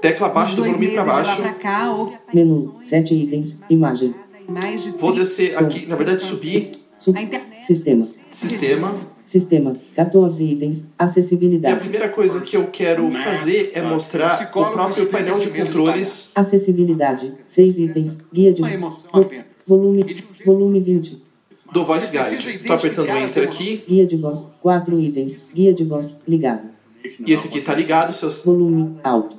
[0.00, 1.40] tecla abaixo do volume para baixo.
[1.40, 2.80] pra cá, houve Menu.
[2.82, 3.54] 7 itens.
[3.70, 4.12] Imagem.
[4.48, 7.16] mais de Vou 30 descer aqui, na verdade subir, Sub.
[7.62, 8.08] Sistema.
[8.32, 9.17] sistema.
[9.32, 9.76] Sistema.
[9.94, 10.78] 14 itens.
[10.78, 11.80] E a Acessibilidade.
[11.80, 16.30] primeira coisa que eu quero fazer é mostrar o próprio painel de controles.
[16.34, 17.34] Acessibilidade.
[17.46, 18.16] 6 itens.
[18.32, 18.96] Guia de vo-
[19.66, 20.16] volume.
[20.46, 21.22] Volume 20.
[21.70, 22.56] do Voice Guide.
[22.56, 24.46] Estou apertando o Enter aqui Guia de voz.
[24.62, 25.50] 4 itens.
[25.54, 26.10] Guia de voz.
[26.26, 26.62] Ligado.
[27.26, 28.14] e esse aqui está ligado.
[28.14, 29.36] Se eu Volume alto.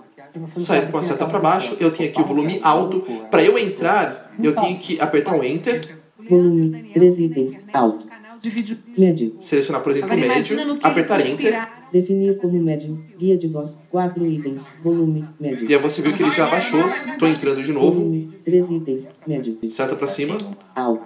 [0.55, 3.01] sair com a seta para baixo, eu tenho aqui o volume alto.
[3.31, 5.97] Para eu entrar, eu tenho que apertar o Enter,
[6.29, 7.57] Volume 3 itens.
[7.73, 8.07] Alto.
[8.39, 8.77] Canal de vídeo.
[8.97, 9.35] Médio.
[9.39, 11.67] selecionar, por exemplo, o Agora médio, apertar Enter.
[11.91, 13.03] Definir como médio.
[13.17, 13.75] Guia de voz.
[13.89, 14.61] 4 itens.
[14.83, 15.69] Volume médio.
[15.69, 16.81] E aí você viu que ele já baixou.
[17.07, 17.99] Estou entrando de novo.
[17.99, 19.09] Volume 3 itens.
[19.27, 19.57] Médio.
[19.69, 20.37] Seta para cima.
[20.75, 21.03] Alto.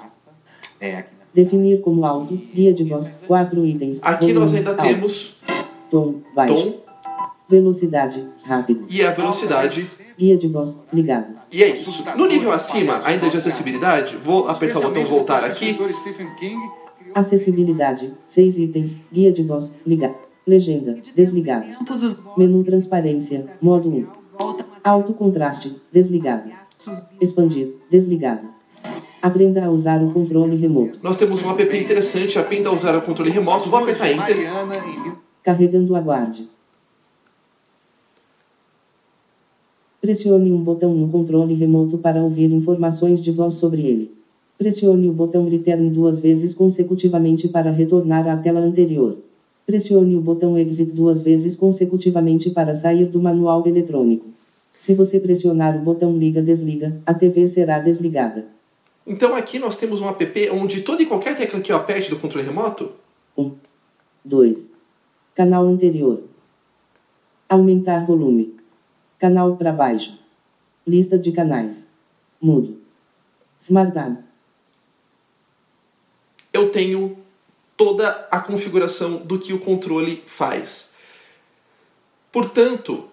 [1.34, 2.36] Definir como alto.
[2.54, 3.12] Guia de voz.
[3.28, 4.00] 4 itens.
[4.02, 4.84] Aqui volume nós ainda alto.
[4.84, 5.38] temos
[5.90, 6.54] Tom baixo.
[6.54, 6.84] tom
[7.50, 8.26] Velocidade.
[8.44, 8.86] Rápido.
[8.90, 9.86] e a velocidade.
[10.18, 10.76] Guia de voz.
[10.92, 11.34] Ligado.
[11.52, 12.04] E é isso.
[12.16, 15.78] No nível acima, ainda de acessibilidade, vou apertar o botão voltar aqui.
[17.14, 18.14] Acessibilidade.
[18.26, 18.98] 6 itens.
[19.12, 19.72] Guia de voz.
[19.86, 20.16] Ligado.
[20.46, 20.98] Legenda.
[21.92, 23.46] Os Menu transparência.
[23.62, 24.08] Modo 1.
[24.38, 25.76] voltam Alto contraste.
[25.92, 26.50] Desligado.
[27.22, 27.76] Expandir.
[27.90, 28.48] Desligado.
[29.22, 31.00] Aprenda a usar o controle remoto.
[31.02, 33.70] Nós temos um app interessante, aprenda a usar o controle remoto.
[33.70, 34.38] Vou apertar Enter.
[35.42, 36.50] Carregando aguarde.
[40.02, 44.23] Pressione um botão no controle remoto para ouvir informações de voz sobre ele.
[44.64, 49.18] Pressione o botão Return duas vezes consecutivamente para retornar à tela anterior.
[49.66, 54.26] Pressione o botão Exit duas vezes consecutivamente para sair do manual eletrônico.
[54.80, 58.46] Se você pressionar o botão Liga-Desliga, a TV será desligada.
[59.06, 62.16] Então aqui nós temos um app onde toda e qualquer tecla que eu aperte do
[62.16, 62.90] controle remoto,
[64.24, 64.72] 2.
[65.36, 66.24] Canal anterior.
[67.50, 68.56] Aumentar volume.
[69.20, 70.18] Canal para baixo.
[70.88, 71.86] Lista de canais.
[72.40, 72.78] Mudo.
[73.60, 74.33] Smart Tab.
[76.54, 77.18] Eu tenho
[77.76, 80.92] toda a configuração do que o controle faz.
[82.32, 83.10] Portanto,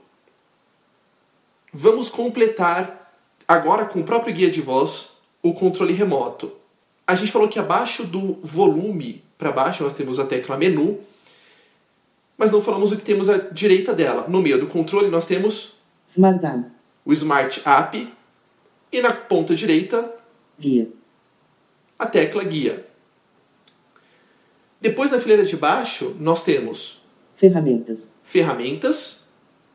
[1.72, 3.14] vamos completar
[3.48, 6.52] agora com o próprio guia de voz o controle remoto.
[7.06, 11.00] A gente falou que abaixo do volume para baixo nós temos a tecla menu,
[12.36, 14.26] mas não falamos o que temos à direita dela.
[14.28, 15.76] No meio do controle nós temos
[16.06, 16.64] Smart Tab.
[17.04, 18.14] o Smart App
[18.92, 20.14] e na ponta direita
[20.58, 20.88] Guia.
[21.98, 22.86] a tecla guia.
[24.80, 27.02] Depois na fileira de baixo nós temos
[27.36, 28.10] Ferramentas.
[28.22, 29.24] ferramentas,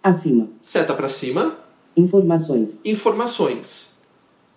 [0.04, 0.50] Acima.
[0.62, 1.60] seta para cima,
[1.98, 2.82] Informações.
[2.84, 3.89] Informações.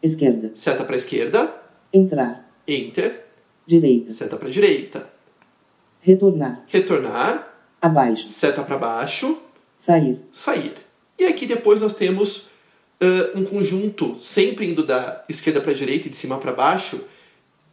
[0.02, 0.50] Esquerda.
[0.56, 1.54] Seta para esquerda.
[1.92, 2.50] Entrar.
[2.66, 3.26] Enter.
[3.64, 4.10] Direita.
[4.12, 5.08] Seta para direita.
[6.00, 6.64] Retornar.
[6.66, 7.54] Retornar.
[7.80, 8.26] Abaixo.
[8.26, 9.38] Seta para baixo.
[9.78, 10.18] Sair.
[10.32, 10.74] Sair.
[11.16, 12.48] E aqui depois nós temos
[13.00, 17.00] ah, um conjunto, sempre indo da esquerda para direita e de cima para baixo,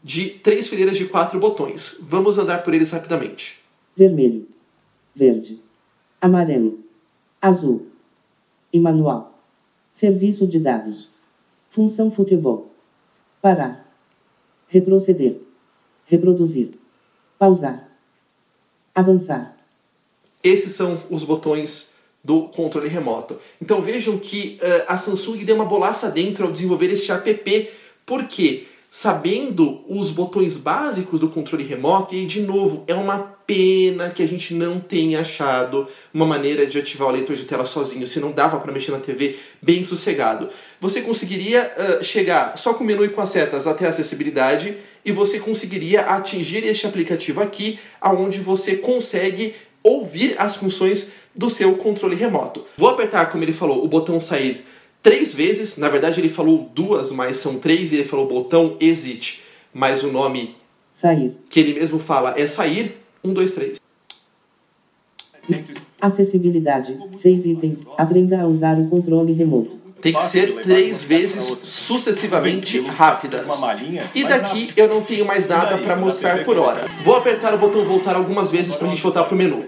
[0.06, 1.98] de três fileiras de quatro botões.
[2.00, 3.58] Vamos andar por eles rapidamente.
[3.98, 4.48] Vermelho.
[5.16, 5.60] Verde.
[6.22, 6.80] Amarelo.
[7.42, 7.88] Azul.
[8.72, 9.36] E manual.
[9.92, 11.10] Serviço de dados.
[11.72, 12.72] Função futebol.
[13.42, 13.92] Parar.
[14.68, 15.38] Retroceder.
[16.06, 16.74] Reproduzir.
[17.40, 17.90] Pausar.
[18.94, 19.58] Avançar.
[20.44, 21.90] Esses são os botões
[22.24, 23.40] do controle remoto.
[23.60, 27.72] Então vejam que uh, a Samsung deu uma bolaça dentro ao desenvolver este app,
[28.06, 34.24] porque sabendo os botões básicos do controle remoto, e de novo, é uma pena que
[34.24, 38.22] a gente não tenha achado uma maneira de ativar o leitor de tela sozinho, se
[38.22, 40.48] não dava para mexer na TV bem sossegado.
[40.80, 44.78] Você conseguiria uh, chegar só com o menu e com as setas até a acessibilidade
[45.04, 51.76] e você conseguiria atingir este aplicativo aqui, aonde você consegue ouvir as funções do seu
[51.76, 52.66] controle remoto.
[52.78, 54.66] Vou apertar, como ele falou, o botão sair
[55.06, 55.78] três vezes.
[55.78, 57.92] Na verdade, ele falou duas, mas são três.
[57.92, 60.56] E ele falou botão exit, mas o nome
[60.92, 61.38] Sair.
[61.48, 62.98] que ele mesmo fala é sair.
[63.24, 63.80] Um, dois, três.
[66.02, 66.98] Acessibilidade.
[67.18, 67.84] Seis itens.
[67.98, 69.86] Aprenda a usar o controle remoto.
[70.02, 73.50] Tem que ser três vezes sucessivamente rápidas.
[74.14, 76.86] E daqui eu não tenho mais nada para mostrar por hora.
[77.04, 79.64] Vou apertar o botão voltar algumas vezes para a gente voltar pro menu.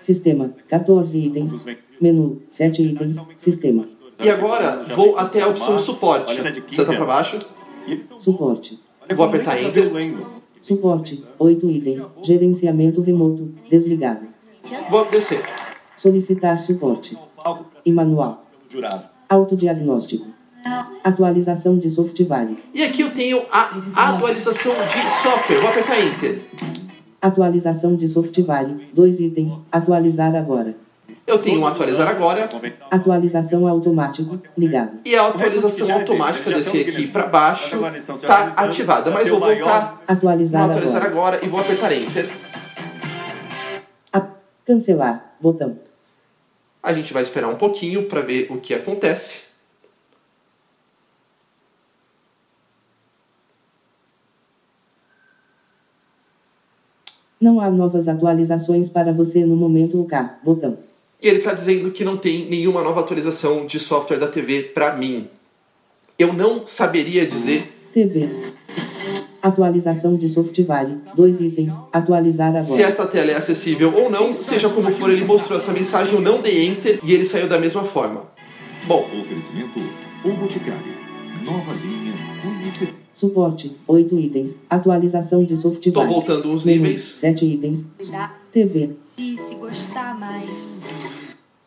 [0.00, 0.54] Sistema.
[0.68, 1.52] 14 itens.
[2.00, 2.42] Menu.
[2.50, 3.16] 7 itens.
[3.36, 3.97] Sistema.
[4.20, 6.34] E agora vou até a opção suporte.
[6.74, 7.38] Seta para baixo.
[8.18, 8.80] Suporte.
[9.14, 9.90] Vou apertar Enter.
[10.60, 11.24] Suporte.
[11.38, 12.06] 8 itens.
[12.22, 13.54] Gerenciamento remoto.
[13.70, 14.26] Desligado.
[14.90, 15.42] Vou descer.
[15.96, 17.16] Solicitar suporte.
[17.84, 18.44] E manual.
[19.28, 20.26] Autodiagnóstico.
[21.04, 22.56] Atualização de software.
[22.74, 25.60] E aqui eu tenho a atualização de software.
[25.60, 26.42] Vou apertar Enter.
[27.22, 28.76] Atualização de software.
[28.92, 29.56] Dois itens.
[29.70, 30.76] Atualizar agora.
[31.28, 32.48] Eu tenho um atualizar agora.
[32.90, 34.40] Atualização automático.
[34.56, 34.92] Ligado.
[35.04, 37.76] E a atualização automática descer aqui para baixo
[38.16, 39.10] está ativada.
[39.10, 41.36] Mas vou voltar Atualizar no atualizar agora.
[41.36, 42.30] agora e vou apertar Enter.
[44.10, 44.26] A-
[44.64, 45.34] Cancelar.
[45.38, 45.78] Botão.
[46.82, 49.42] A gente vai esperar um pouquinho para ver o que acontece.
[57.40, 60.18] Não há novas atualizações para você no momento OK.
[60.42, 60.78] Botão.
[61.20, 64.96] E ele está dizendo que não tem nenhuma nova atualização de software da TV para
[64.96, 65.28] mim.
[66.18, 68.28] Eu não saberia dizer TV.
[69.42, 70.96] Atualização de software.
[71.14, 71.72] Dois itens.
[71.92, 72.88] Atualizar se agora.
[72.88, 74.32] esta tela é acessível ou não.
[74.32, 77.58] Seja como for, ele mostrou essa mensagem, eu não dei Enter e ele saiu da
[77.58, 78.22] mesma forma.
[78.86, 79.80] Bom, Oferecimento
[80.24, 80.98] O Boticário.
[81.44, 82.94] Nova linha Conhecer.
[83.12, 83.76] Suporte.
[83.86, 84.56] 8 itens.
[84.70, 85.92] Atualização de software.
[85.92, 87.16] Tô voltando Menu, níveis.
[87.18, 87.84] 7 itens.
[88.58, 88.90] TV.
[89.00, 90.48] Se gostar mais.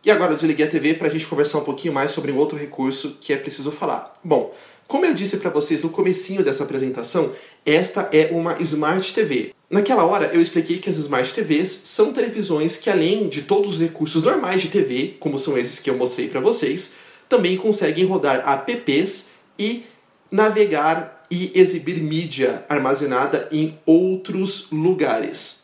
[0.04, 2.38] E agora eu desliguei a TV para a gente conversar um pouquinho mais sobre um
[2.38, 4.20] outro recurso que é preciso falar.
[4.22, 4.54] Bom,
[4.90, 7.32] como eu disse para vocês no comecinho dessa apresentação,
[7.66, 9.54] esta é uma Smart TV.
[9.70, 13.82] Naquela hora eu expliquei que as Smart TVs são televisões que além de todos os
[13.82, 16.92] recursos normais de TV, como são esses que eu mostrei para vocês,
[17.30, 19.86] também conseguem rodar apps e
[20.30, 25.61] navegar e exibir mídia armazenada em outros lugares.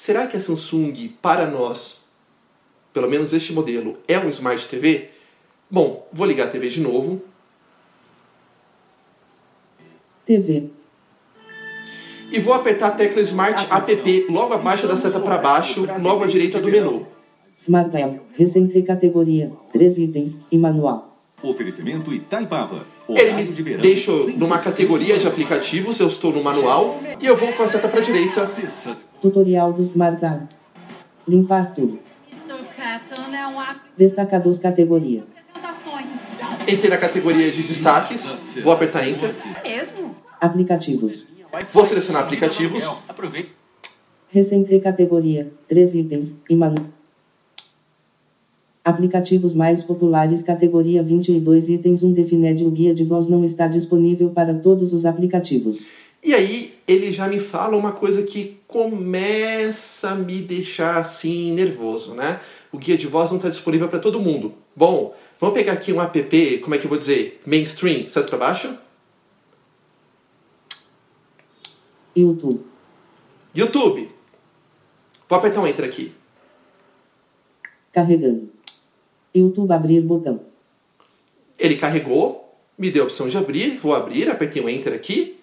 [0.00, 2.06] Será que a Samsung, para nós,
[2.90, 5.10] pelo menos este modelo, é um Smart TV?
[5.70, 7.20] Bom, vou ligar a TV de novo.
[10.24, 10.70] TV.
[12.32, 16.26] E vou apertar a tecla Smart App logo abaixo da seta para baixo, logo à
[16.26, 17.06] direita do menu.
[17.58, 18.20] Smart Tel.
[18.32, 19.52] Recente categoria.
[19.70, 20.34] 3 itens.
[20.50, 21.09] E manual.
[21.42, 22.84] Oferecimento Itaipava.
[23.08, 27.26] Ele me de verão, deixa 100% numa categoria de aplicativos, eu estou no manual, e
[27.26, 28.50] eu vou com a seta para a direita.
[29.22, 30.48] Tutorial do Smart Tel.
[31.26, 31.98] Limpar tudo.
[32.78, 33.00] É
[33.96, 35.24] Destacados categoria.
[35.54, 36.08] apresentações.
[36.68, 38.24] Entrei na categoria de destaques,
[38.62, 39.34] vou apertar Enter.
[39.62, 40.14] Mesmo?
[40.40, 41.26] Aplicativos.
[41.72, 42.84] Vou selecionar aplicativos.
[43.08, 43.52] Aproveite.
[44.30, 45.52] Recente categoria.
[45.68, 46.34] 3 itens.
[46.48, 46.86] E manual.
[48.82, 54.30] Aplicativos mais populares categoria 22 itens 1 Defined o guia de voz não está disponível
[54.30, 55.82] para todos os aplicativos.
[56.22, 62.14] E aí ele já me fala uma coisa que começa a me deixar assim nervoso,
[62.14, 62.40] né?
[62.72, 64.54] O guia de voz não está disponível para todo mundo.
[64.74, 67.40] Bom, vamos pegar aqui um app, como é que eu vou dizer?
[67.46, 68.78] Mainstream, certo para baixo?
[72.16, 72.60] YouTube.
[73.54, 74.08] YouTube.
[75.28, 76.12] Vou apertar um Enter aqui.
[77.92, 78.50] Carregando.
[79.34, 80.40] YouTube abrir botão.
[81.58, 85.40] Ele carregou, me deu a opção de abrir, vou abrir, apertei o Enter aqui,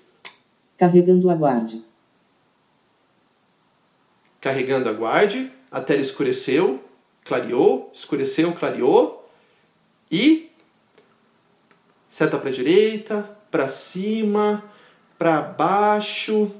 [0.77, 1.83] Carregando aguarde.
[4.39, 6.83] carregando aguarde, a tela escureceu,
[7.25, 9.27] clareou, escureceu, clareou
[10.11, 10.51] e
[12.07, 14.63] seta para direita, para cima,
[15.17, 16.51] para baixo.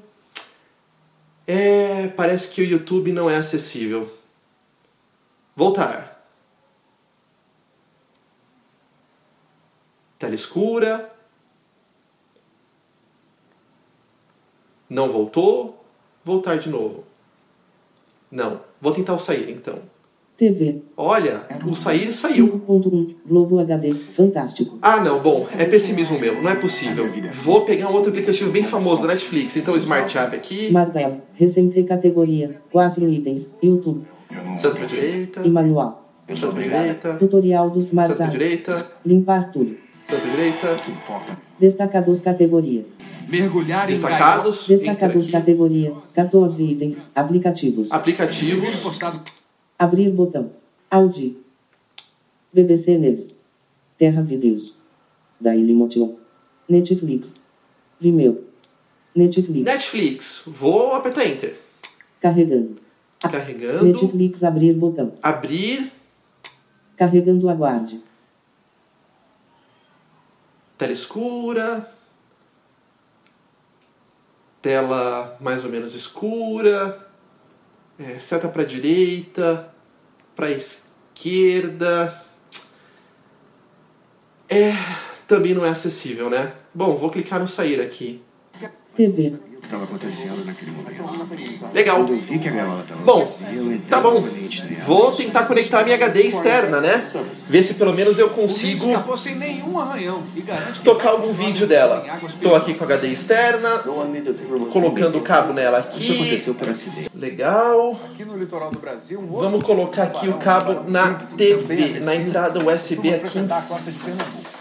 [1.46, 4.12] É, parece que o YouTube não é acessível.
[5.54, 6.17] Voltar.
[10.18, 11.10] Tela escura.
[14.88, 15.82] Não voltou.
[16.24, 17.04] Voltar de novo.
[18.30, 18.60] Não.
[18.80, 19.76] Vou tentar o sair então.
[20.36, 20.82] TV.
[20.96, 22.60] Olha, o sair saiu.
[22.68, 23.16] 5.1.
[23.26, 23.92] Globo HD.
[23.92, 24.78] Fantástico.
[24.80, 27.08] Ah, não, bom, é pessimismo meu, não é possível.
[27.32, 30.92] Vou pegar um outro aplicativo bem famoso da Netflix, então o Smart App aqui, Smart
[30.92, 31.20] Tab.
[31.34, 32.62] Recente categoria.
[32.70, 33.50] 4 itens.
[33.60, 34.06] YouTube.
[34.56, 36.08] seta pra direita, E manual.
[36.32, 38.30] seta pra direita, Tutorial do Smart Tab.
[38.30, 39.76] direita, Limpar tudo.
[40.08, 40.76] Pra direita,
[41.60, 42.84] Destacados categoria.
[43.28, 45.92] Mergulhar destacados, Destacados entra aqui, categoria.
[46.14, 47.02] 14 itens.
[47.14, 47.92] Aplicativos.
[47.92, 48.98] aplicativos,
[49.78, 50.50] Abrir botão.
[50.90, 51.36] Audi.
[52.52, 53.30] BBC News.
[53.98, 54.74] Terra Videos.
[55.38, 56.16] Dailymotion.
[56.66, 57.34] Netflix.
[58.00, 58.44] Vimeo.
[59.14, 59.64] Netflix.
[59.64, 61.58] Netflix, vou apertar Enter,
[62.20, 62.76] Carregando.
[63.20, 65.12] carregando, Netflix abrir botão.
[65.22, 65.90] abrir,
[66.96, 68.00] Carregando aguarde.
[70.78, 71.92] Tela escura,
[74.62, 77.06] tela mais ou menos escura,
[77.98, 79.74] é, seta para direita,
[80.36, 82.22] para esquerda.
[84.48, 84.72] É,
[85.26, 86.54] também não é acessível, né?
[86.72, 88.22] Bom, vou clicar no sair aqui.
[88.94, 89.47] TV.
[89.58, 91.74] O que estava acontecendo naquele momento?
[91.74, 91.96] Legal.
[91.96, 93.38] Quando eu vi que a gaiola estava Bom,
[93.90, 94.24] tá bom.
[94.86, 97.10] Vou tentar conectar minha HD externa, né?
[97.48, 98.86] Ver se pelo menos eu consigo
[100.84, 102.06] tocar algum vídeo dela.
[102.40, 103.82] Tô aqui com a HD externa,
[104.72, 106.44] colocando o cabo nela aqui.
[107.12, 108.00] Legal.
[108.12, 113.12] aqui no litoral do Brasil, Vamos colocar aqui o cabo na TV, na entrada USB
[113.12, 113.48] aqui em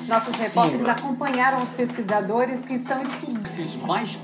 [0.08, 3.86] Nossos repórteres acompanharam os pesquisadores que estão estudando.
[3.86, 4.16] mais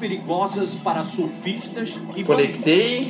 [0.64, 3.02] perigosas para surfistas e Conectei.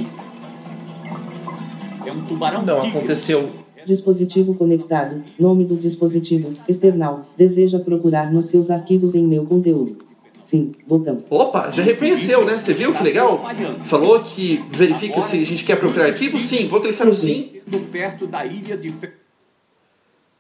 [2.06, 2.98] É um tubarão Não tigre.
[2.98, 3.50] aconteceu.
[3.86, 5.24] Dispositivo conectado.
[5.38, 6.54] Nome do dispositivo.
[6.68, 7.26] External.
[7.38, 9.98] Deseja procurar nos seus arquivos em meu conteúdo.
[10.44, 10.74] Sim.
[10.88, 11.24] Botão.
[11.30, 12.58] Opa, já reconheceu, né?
[12.58, 13.44] Você viu que legal?
[13.86, 16.40] Falou que verifica se a gente quer procurar arquivo?
[16.40, 17.62] Sim, vou clicar no sim.
[17.92, 18.94] perto da ilha de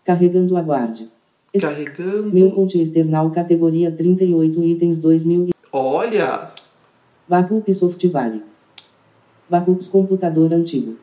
[0.03, 1.09] Carregando aguarde.
[1.59, 2.31] Carregando.
[2.33, 5.53] Meu conte external categoria 38 itens 2000.
[5.71, 6.52] Olha,
[7.33, 8.43] Backup Soft Vale.
[9.49, 10.97] Backups computador antigo.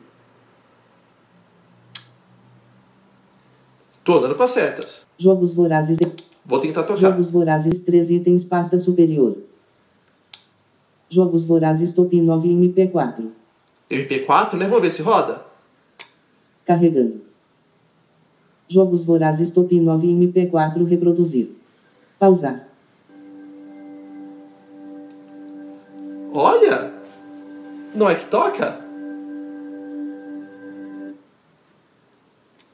[4.01, 5.05] tô andando com as setas.
[5.17, 5.97] Jogos vorazes.
[6.45, 7.01] Vou tentar tocar.
[7.01, 9.39] Jogos vorazes 3 itens pasta superior.
[11.09, 13.27] Jogos vorazes top 9 MP4.
[13.89, 14.67] MP4, né?
[14.67, 15.45] Vamos ver se roda.
[16.65, 17.19] Carregando.
[18.69, 21.49] Jogos vorazes top 9 MP4 reproduzir.
[22.17, 22.70] Pausar.
[28.01, 28.81] Não é que toca?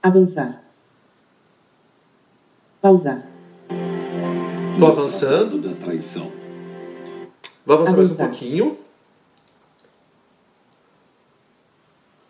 [0.02, 0.64] Avançar.
[2.82, 3.28] Pausar.
[4.80, 5.58] Tô avançando.
[5.62, 6.32] Da traição.
[7.66, 8.30] Vou avançar mais um Avançar.
[8.30, 8.78] pouquinho.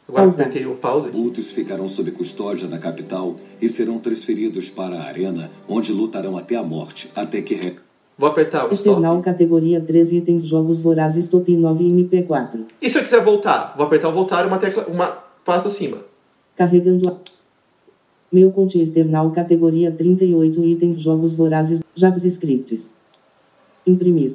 [0.08, 0.48] Agora Pausar.
[0.48, 1.18] apertei o pause aqui.
[1.20, 6.56] Outros ficarão sob custódia na capital e serão transferidos para a arena, onde lutarão até
[6.56, 7.76] a morte, até que re...
[8.18, 8.90] Vou apertar o stop.
[8.90, 12.62] External categoria 3 itens Jogos vorazes top 9 MP4.
[12.82, 13.76] E se eu quiser voltar?
[13.78, 15.08] Vou apertar o voltar uma tecla, uma
[15.46, 16.00] pasta acima.
[16.56, 17.18] Carregando a...
[18.32, 22.90] Meu conte external categoria 38 itens Jogos vorazes JavaScripts.
[23.86, 24.34] Imprimir.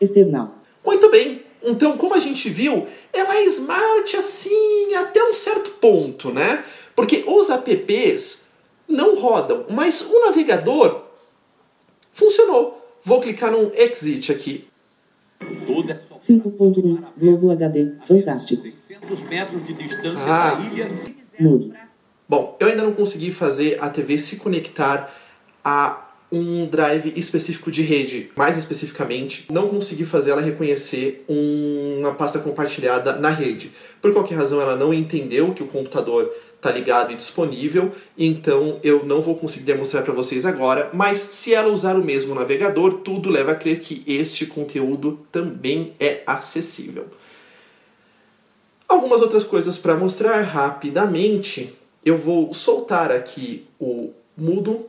[0.00, 0.54] External.
[0.84, 1.42] Muito bem.
[1.64, 6.64] Então, como a gente viu, ela é smart assim até um certo ponto, né?
[6.94, 8.44] Porque os apps
[8.88, 11.11] não rodam, mas o navegador
[12.12, 12.78] funcionou.
[13.04, 14.68] Vou clicar num exit aqui.
[15.66, 17.92] toda 5.1 Globo HD.
[18.06, 18.62] Fantástico.
[18.62, 20.54] 600 metros de distância Ah.
[20.54, 20.90] da ilha.
[21.40, 21.74] Mudo.
[22.28, 25.12] Bom, eu ainda não consegui fazer a TV se conectar
[25.64, 28.30] a um drive específico de rede.
[28.36, 33.72] Mais especificamente, não consegui fazer ela reconhecer uma pasta compartilhada na rede.
[34.00, 36.32] Por qualquer razão, ela não entendeu que o computador
[36.62, 41.52] está ligado e disponível, então eu não vou conseguir demonstrar para vocês agora, mas se
[41.52, 47.06] ela usar o mesmo navegador, tudo leva a crer que este conteúdo também é acessível.
[48.86, 51.74] Algumas outras coisas para mostrar rapidamente.
[52.04, 54.86] eu vou soltar aqui o mudo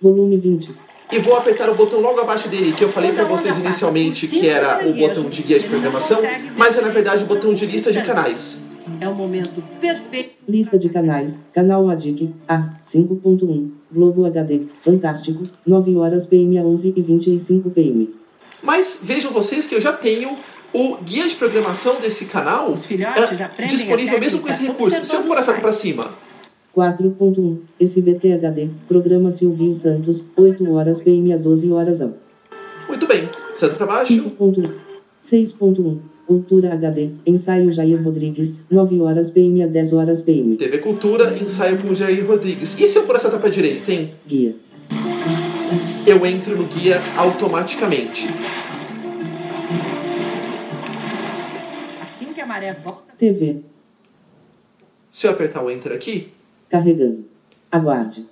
[0.00, 0.70] Volume 20.
[1.12, 4.46] e vou apertar o botão logo abaixo dele, que eu falei para vocês inicialmente que
[4.46, 6.20] era o botão de guia de programação,
[6.56, 8.65] mas é na verdade o botão de lista de canais.
[9.00, 10.36] É o momento perfeito.
[10.48, 11.38] Lista de canais.
[11.52, 12.34] Canal ADIC.
[12.48, 12.70] A.
[12.86, 13.70] 5.1.
[13.92, 14.62] Globo HD.
[14.82, 15.44] Fantástico.
[15.66, 18.14] 9 horas PM a 11 e 25 PM.
[18.62, 20.36] Mas vejam vocês que eu já tenho
[20.72, 25.04] o guia de programação desse canal filhotes eh, aprendem disponível a mesmo com esse recurso.
[25.04, 26.14] Se eu pôr a observando para os cima,
[26.76, 27.58] 4.1.
[27.80, 28.68] SBT HD.
[28.86, 30.22] Programa Silvio Santos.
[30.36, 32.14] 8 horas PM a 12 horas AM.
[32.88, 33.28] muito bem.
[33.54, 34.70] Seta para baixo, 5.1.
[35.24, 35.98] 6.1.
[36.30, 37.10] Cultura HD.
[37.24, 38.54] Ensaio Jair Rodrigues.
[38.70, 40.56] 9 horas PM a 10 horas PM.
[40.56, 42.78] TV Cultura, ensaio com Jair Rodrigues.
[42.80, 44.12] E se eu pôr a seta para direita, hein?
[44.26, 44.56] Guia.
[46.06, 48.26] Eu entro no guia automaticamente.
[52.02, 53.60] Assim que a maré volta, TV.
[55.10, 56.32] Se eu apertar o Enter aqui,
[56.68, 57.24] Carregando.
[57.70, 58.26] Aguarde.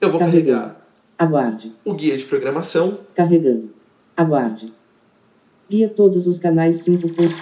[0.00, 0.46] eu vou Carregando.
[0.60, 0.86] carregar
[1.18, 1.72] Aguarde.
[1.84, 2.98] o guia de programação.
[3.14, 3.70] Carregando.
[4.16, 4.72] Aguarde.
[5.70, 7.08] Guia todos os canais 5.
[7.10, 7.34] ponto.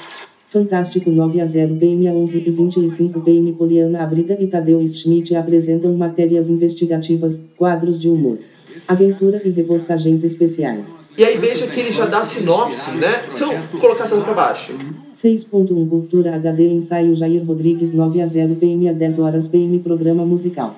[0.49, 5.35] Fantástico 9 a 0 PM a 11 e 25 PM Poliana Abrida e Tadeu Schmidt
[5.37, 8.39] apresentam matérias investigativas, quadros de humor,
[8.89, 10.99] aventura e reportagens especiais.
[11.16, 13.22] E aí veja que ele já dá sinopse, né?
[13.29, 14.72] Se eu colocar a seta para baixo,
[15.14, 20.24] 6.1 Cultura HD Ensaio Jair Rodrigues 9 a 0 PM a 10 horas PM Programa
[20.24, 20.74] Musical.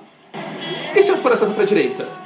[0.95, 2.18] e se eu pôr a seta para direita?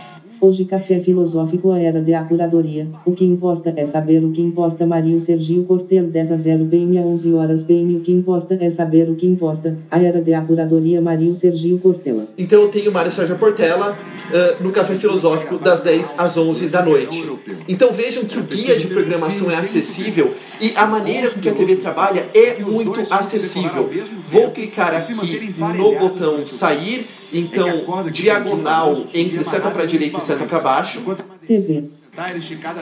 [0.44, 2.86] Hoje Café Filosófico a Era de Curadoria.
[3.06, 4.86] O que importa é saber o que importa.
[4.86, 7.96] Mario Sergio Cortel 10 a 0 PM a 11 horas PM.
[7.96, 9.78] O que importa é saber o que importa.
[9.90, 12.28] A Era de Curadoria Mario Sergio Cortella.
[12.38, 13.98] Então eu tenho Mário Sérgio Portela
[14.34, 17.26] ah, no Café Filosófico das 10 às 11 da noite.
[17.70, 21.54] Então vejam que o guia de programação é acessível e a maneira com que a
[21.54, 23.90] TV trabalha é muito acessível.
[24.28, 25.14] Vou clicar aqui
[25.78, 31.02] no botão sair, então diagonal entre seta para direita e seta para baixo.
[31.46, 31.92] TV.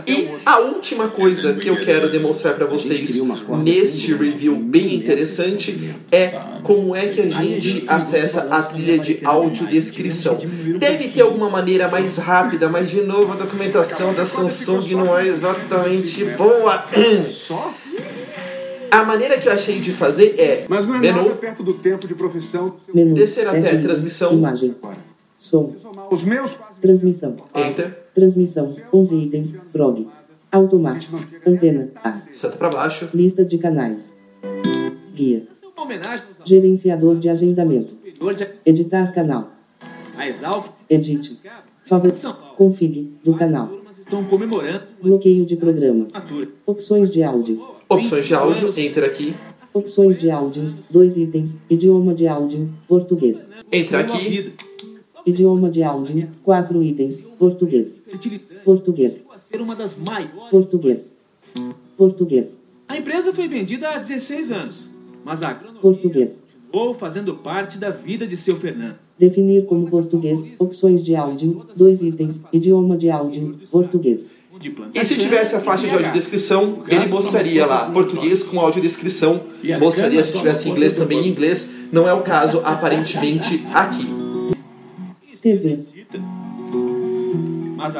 [0.07, 3.15] E a última coisa que eu quero demonstrar para vocês
[3.63, 10.37] neste review bem interessante é como é que a gente acessa a trilha de audiodescrição.
[10.77, 15.25] Deve ter alguma maneira mais rápida, mas de novo a documentação da Samsung não é
[15.27, 16.85] exatamente boa.
[18.91, 21.75] A maneira que eu achei de fazer é Mas não é menu, nada perto do
[21.75, 22.75] tempo de profissão.
[22.93, 23.13] Menu.
[23.13, 24.33] Descer até transmissão.
[24.33, 24.75] Imagem.
[25.37, 25.73] Som.
[26.11, 27.37] Os meus quase Transmissão.
[27.55, 28.75] enter, Transmissão.
[28.93, 29.55] 11 itens.
[29.71, 30.09] Prog.
[30.51, 31.17] Automático.
[31.47, 31.89] Antena.
[32.03, 32.21] A.
[32.33, 34.13] seta para baixo, Lista de canais.
[35.15, 35.47] Guia.
[35.77, 37.93] Aos Gerenciador de agendamento.
[38.65, 39.51] Editar canal.
[40.17, 41.39] a Exalc Edite.
[41.87, 42.11] Favor.
[42.57, 43.17] Config.
[43.23, 43.69] Do canal.
[43.99, 46.11] estão comemorando Bloqueio de programas.
[46.65, 47.80] Opções de áudio.
[47.95, 49.35] Opções de áudio, enter aqui,
[49.73, 50.75] Opções de áudio.
[50.89, 51.55] Dois itens.
[51.69, 52.69] Idioma de áudio.
[52.89, 53.49] Português.
[53.71, 54.53] enter Uma aqui,
[55.25, 56.29] Idioma de áudio.
[56.43, 57.19] Quatro itens.
[57.39, 58.01] Português.
[58.65, 59.25] Português.
[59.33, 60.49] a ser uma das maiores.
[60.49, 61.15] Português.
[61.95, 62.59] Português.
[62.89, 64.89] A empresa foi vendida há 16 anos,
[65.23, 66.43] mas a Português.
[66.65, 68.99] continuou fazendo parte da vida de seu Fernando.
[69.17, 70.43] Definir como português.
[70.59, 71.65] Opções de áudio.
[71.77, 72.41] Dois itens.
[72.51, 73.57] Idioma de áudio.
[73.71, 74.31] Português.
[74.61, 79.41] De plantar E se tivesse a faixa de audiodescrição, ele mostraria lá português com audiodescrição,
[79.79, 81.67] mostraria se tivesse inglês também em inglês.
[81.91, 84.07] Não é o caso, aparentemente, aqui.
[85.41, 85.79] TV.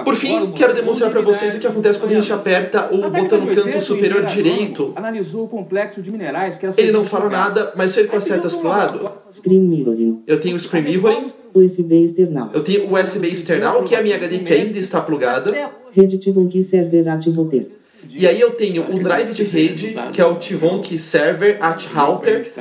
[0.06, 3.42] Por fim, quero demonstrar para vocês o que acontece quando a gente aperta o botão
[3.44, 4.94] no canto superior direito.
[4.96, 8.18] Analisou o complexo de minerais que era Ele não fala nada, mas se ele com
[8.18, 10.22] as setas pro lado, Screen mirroring.
[10.28, 12.50] eu tenho o Screen Mirroring, USB external.
[12.54, 15.52] eu tenho o USB external, que é a minha HD que ainda está plugada,
[15.92, 17.68] Rede Tivonki Server at Router.
[18.10, 22.52] e aí eu tenho o drive de rede, que é o Tivonki Server at Router,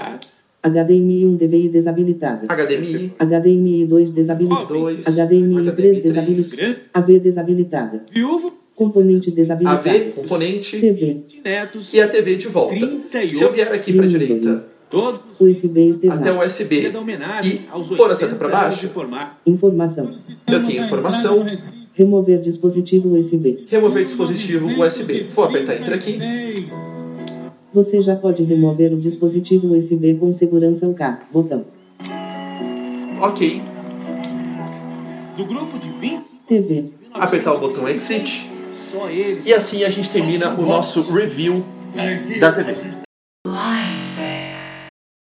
[0.62, 2.47] HDMI 1 DVI desabilitada.
[2.47, 4.66] HDMI, HDMI 2 desabilitada.
[4.66, 6.76] 2, HDMI 3 HDMI 3, desabilitada.
[6.93, 8.05] AV desabilitada.
[8.12, 9.91] Viúvo Componente desabilitado.
[9.91, 11.22] AV, componente, TV.
[11.28, 12.74] de netos, e a TV de volta.
[12.74, 16.93] 38 Se eu vier aqui para a direita, todos USB até o USB,
[17.45, 18.91] e pôr a seta 80 para baixo.
[19.47, 20.18] Informação.
[20.49, 21.47] eu tenho informação,
[21.93, 23.66] Remover dispositivo USB.
[23.68, 25.28] remover dispositivo USB.
[25.34, 26.18] Vou apertar Enter aqui.
[27.72, 31.20] Você já pode remover o dispositivo USB com segurança o K.
[31.32, 31.64] Botão.
[33.20, 33.62] Ok.
[35.36, 36.84] Do grupo de 20, TV.
[37.12, 38.51] Apertar o botão Exit.
[38.91, 41.64] só eles E assim a gente termina o nosso review
[42.41, 42.74] da TV.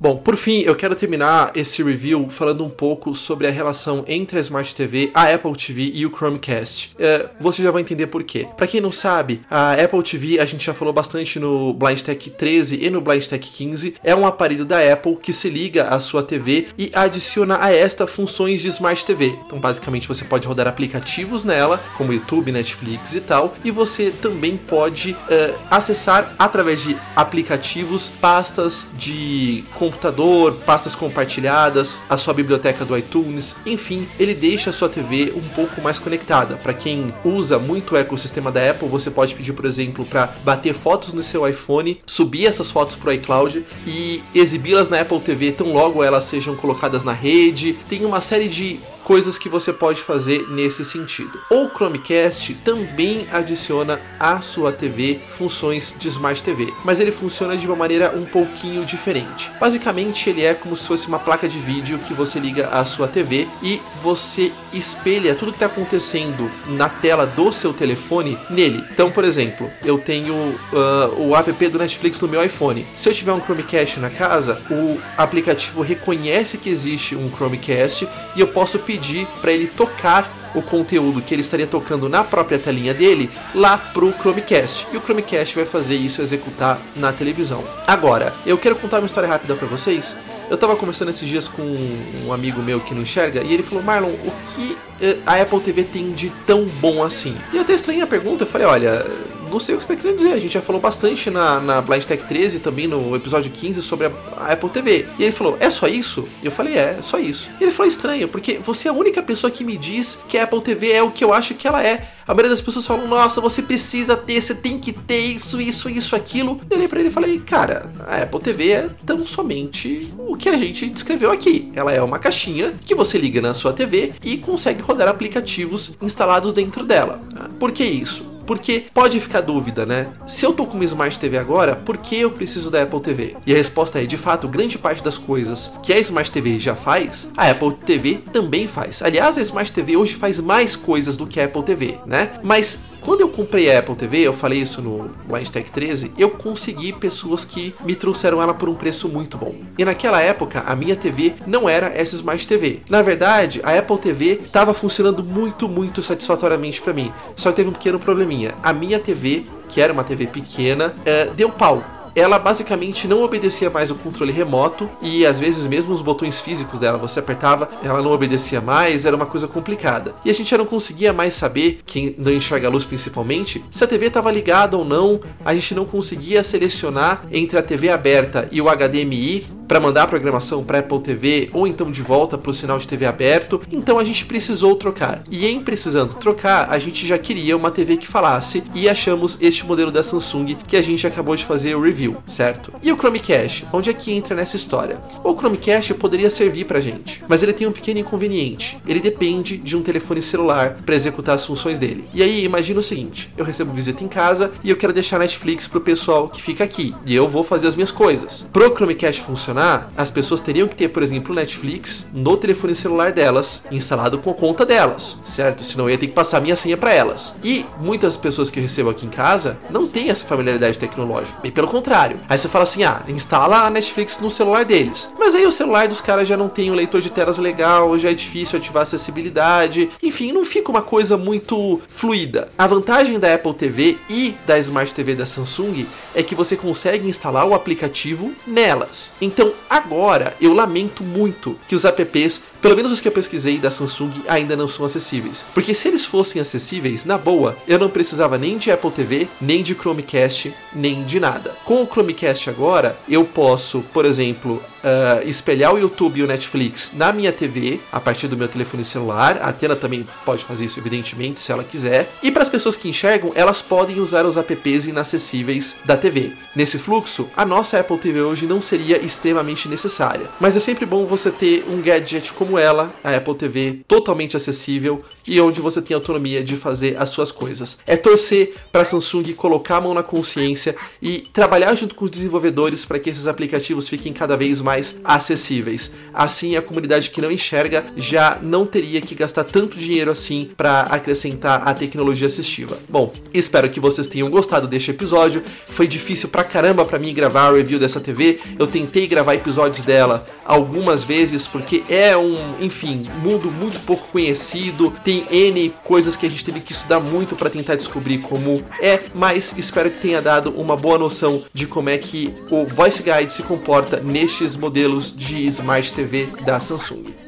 [0.00, 4.38] Bom, por fim, eu quero terminar esse review falando um pouco sobre a relação entre
[4.38, 6.94] a Smart TV, a Apple TV e o Chromecast.
[6.96, 8.46] É, você já vai entender por quê.
[8.56, 12.30] Para quem não sabe, a Apple TV, a gente já falou bastante no Blind Tech
[12.30, 15.98] 13 e no Blind Tech 15, é um aparelho da Apple que se liga à
[15.98, 19.34] sua TV e adiciona a esta funções de Smart TV.
[19.46, 24.56] Então, basicamente, você pode rodar aplicativos nela, como YouTube, Netflix e tal, e você também
[24.56, 32.96] pode uh, acessar através de aplicativos pastas de computador, pastas compartilhadas, a sua biblioteca do
[32.96, 36.56] iTunes, enfim, ele deixa a sua TV um pouco mais conectada.
[36.56, 40.74] Para quem usa muito o ecossistema da Apple, você pode pedir, por exemplo, para bater
[40.74, 45.52] fotos no seu iPhone, subir essas fotos para o iCloud e exibi-las na Apple TV
[45.52, 47.72] tão logo elas sejam colocadas na rede.
[47.88, 48.78] Tem uma série de
[49.08, 51.40] coisas que você pode fazer nesse sentido.
[51.50, 57.66] O Chromecast também adiciona à sua TV funções de Smart TV, mas ele funciona de
[57.66, 59.50] uma maneira um pouquinho diferente.
[59.58, 63.08] Basicamente, ele é como se fosse uma placa de vídeo que você liga à sua
[63.08, 68.84] TV e você espelha tudo que está acontecendo na tela do seu telefone nele.
[68.92, 72.86] Então, por exemplo, eu tenho uh, o app do Netflix no meu iPhone.
[72.94, 78.06] Se eu tiver um Chromecast na casa, o aplicativo reconhece que existe um Chromecast
[78.36, 82.24] e eu posso pedir pedir para ele tocar o conteúdo que ele estaria tocando na
[82.24, 84.88] própria telinha dele lá pro Chromecast.
[84.92, 87.62] E o Chromecast vai fazer isso executar na televisão.
[87.86, 90.16] Agora, eu quero contar uma história rápida para vocês.
[90.50, 93.84] Eu tava conversando esses dias com um amigo meu que não enxerga e ele falou:
[93.84, 97.36] Marlon, o que eh, a Apple TV tem de tão bom assim?
[97.52, 99.06] E eu até estranhei a pergunta, eu falei: olha,
[99.48, 100.32] não sei o que você está querendo dizer.
[100.32, 104.06] A gente já falou bastante na, na Blind Tech 13 também no episódio 15 sobre
[104.06, 105.06] a, a, Apple TV.
[105.18, 106.28] E ele falou: É só isso?
[106.42, 107.50] E eu falei: É, é só isso.
[107.60, 110.44] E ele falou: Estranho, porque você é a única pessoa que me diz que a
[110.44, 112.12] Apple TV é o que eu acho que ela é.
[112.26, 115.88] A maioria das pessoas falam: Nossa, você precisa ter, você tem que ter isso, isso,
[115.88, 116.60] isso, aquilo.
[116.70, 120.48] Eu olhei pra ele e falei: Cara, a Apple TV é tão somente o que
[120.48, 121.72] a gente descreveu aqui.
[121.74, 126.52] Ela é uma caixinha que você liga na sua TV e consegue rodar aplicativos instalados
[126.52, 127.20] dentro dela.
[127.58, 128.37] Por que isso?
[128.48, 130.08] Porque pode ficar dúvida, né?
[130.26, 133.36] Se eu tô com uma Smart TV agora, por que eu preciso da Apple TV?
[133.46, 136.74] E a resposta é: de fato, grande parte das coisas que a Smart TV já
[136.74, 139.02] faz, a Apple TV também faz.
[139.02, 142.40] Aliás, a Smart TV hoje faz mais coisas do que a Apple TV, né?
[142.42, 145.10] Mas quando eu comprei a Apple TV, eu falei isso no
[145.50, 149.54] Tech 13, eu consegui pessoas que me trouxeram ela por um preço muito bom.
[149.76, 152.80] E naquela época, a minha TV não era essa Smart TV.
[152.88, 157.12] Na verdade, a Apple TV estava funcionando muito, muito satisfatoriamente para mim.
[157.36, 158.54] Só teve um pequeno probleminha.
[158.62, 161.82] A minha TV, que era uma TV pequena, uh, deu pau
[162.14, 166.78] ela basicamente não obedecia mais o controle remoto e às vezes mesmo os botões físicos
[166.78, 170.14] dela você apertava, ela não obedecia mais, era uma coisa complicada.
[170.24, 173.84] E a gente já não conseguia mais saber, quem não enxerga a luz principalmente, se
[173.84, 178.48] a TV estava ligada ou não, a gente não conseguia selecionar entre a TV aberta
[178.50, 182.50] e o HDMI para mandar a programação para Apple TV ou então de volta para
[182.50, 183.60] o sinal de TV aberto.
[183.70, 185.22] Então a gente precisou trocar.
[185.30, 189.66] E em precisando trocar, a gente já queria uma TV que falasse e achamos este
[189.66, 192.72] modelo da Samsung que a gente acabou de fazer o review, certo?
[192.82, 195.00] E o Chromecast, onde é que entra nessa história?
[195.22, 198.78] O Chromecast poderia servir pra gente, mas ele tem um pequeno inconveniente.
[198.86, 202.08] Ele depende de um telefone celular para executar as funções dele.
[202.12, 205.66] E aí, imagina o seguinte: eu recebo visita em casa e eu quero deixar Netflix
[205.66, 208.46] pro pessoal que fica aqui, e eu vou fazer as minhas coisas.
[208.52, 213.62] Pro Chromecast funcionar as pessoas teriam que ter, por exemplo, Netflix no telefone celular delas,
[213.70, 215.64] instalado com a conta delas, certo?
[215.64, 217.34] Senão eu ia ter que passar minha senha para elas.
[217.42, 221.38] E muitas pessoas que eu recebo aqui em casa não têm essa familiaridade tecnológica.
[221.44, 221.87] E pelo contrário.
[222.28, 225.08] Aí você fala assim: ah, instala a Netflix no celular deles.
[225.18, 227.98] Mas aí o celular dos caras já não tem o um leitor de telas legal,
[227.98, 229.90] já é difícil ativar acessibilidade.
[230.02, 232.50] Enfim, não fica uma coisa muito fluida.
[232.58, 237.08] A vantagem da Apple TV e da Smart TV da Samsung é que você consegue
[237.08, 239.12] instalar o aplicativo nelas.
[239.20, 243.70] Então, agora, eu lamento muito que os apps, pelo menos os que eu pesquisei da
[243.70, 245.44] Samsung, ainda não são acessíveis.
[245.54, 249.62] Porque se eles fossem acessíveis, na boa, eu não precisava nem de Apple TV, nem
[249.62, 251.56] de Chromecast, nem de nada.
[251.64, 256.92] Com o Chromecast agora, eu posso, por exemplo, uh, espelhar o YouTube e o Netflix
[256.94, 259.38] na minha TV a partir do meu telefone celular.
[259.42, 262.10] A Atena também pode fazer isso, evidentemente, se ela quiser.
[262.22, 266.32] E para as pessoas que enxergam, elas podem usar os apps inacessíveis da TV.
[266.54, 270.28] Nesse fluxo, a nossa Apple TV hoje não seria extremamente necessária.
[270.40, 275.02] Mas é sempre bom você ter um gadget como ela, a Apple TV, totalmente acessível
[275.26, 277.78] e onde você tem autonomia de fazer as suas coisas.
[277.84, 282.10] É torcer para a Samsung colocar a mão na consciência e trabalhar junto com os
[282.10, 285.90] desenvolvedores para que esses aplicativos fiquem cada vez mais acessíveis.
[286.14, 290.82] Assim, a comunidade que não enxerga já não teria que gastar tanto dinheiro assim para
[290.82, 292.78] acrescentar a tecnologia assistiva.
[292.88, 295.42] Bom, espero que vocês tenham gostado deste episódio.
[295.68, 298.38] Foi difícil pra caramba para mim gravar a review dessa TV.
[298.58, 304.92] Eu tentei gravar episódios dela algumas vezes, porque é um, enfim, mundo muito pouco conhecido,
[305.04, 309.00] tem N coisas que a gente teve que estudar muito para tentar descobrir como é,
[309.14, 313.32] mas espero que tenha dado uma boa noção de como é que o Voice Guide
[313.32, 317.27] se comporta nestes modelos de Smart TV da Samsung.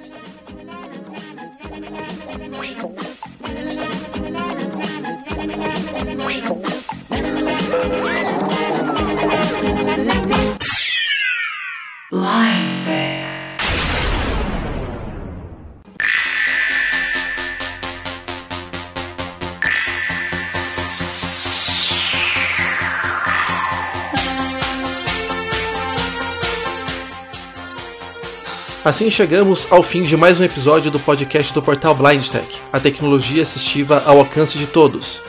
[28.91, 33.41] Assim chegamos ao fim de mais um episódio do podcast do portal BlindTech, a tecnologia
[33.41, 35.21] assistiva ao alcance de todos.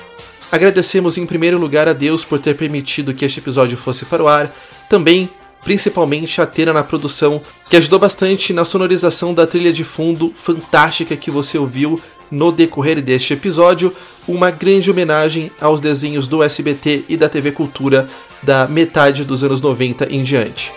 [0.51, 4.27] Agradecemos em primeiro lugar a Deus por ter permitido que este episódio fosse para o
[4.27, 4.51] ar,
[4.89, 5.29] também,
[5.63, 7.39] principalmente, a Tena na produção,
[7.69, 12.01] que ajudou bastante na sonorização da trilha de fundo fantástica que você ouviu
[12.31, 13.95] no decorrer deste episódio,
[14.27, 18.09] uma grande homenagem aos desenhos do SBT e da TV Cultura
[18.41, 20.71] da metade dos anos 90 em diante.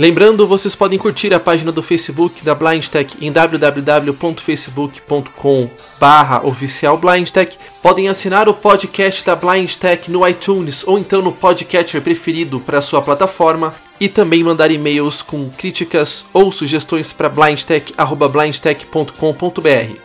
[0.00, 5.68] Lembrando, vocês podem curtir a página do Facebook da BlindTech em www.facebook.com
[6.42, 7.58] oficialblindtech.
[7.82, 13.02] Podem assinar o podcast da BlindTech no iTunes ou então no podcatcher preferido para sua
[13.02, 19.96] plataforma e também mandar e-mails com críticas ou sugestões para blindtech@blindtech.com.br.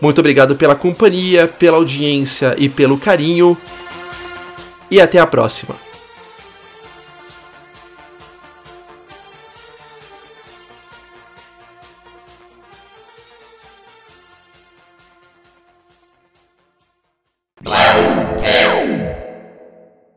[0.00, 3.56] Muito obrigado pela companhia, pela audiência e pelo carinho.
[4.90, 5.87] E até a próxima.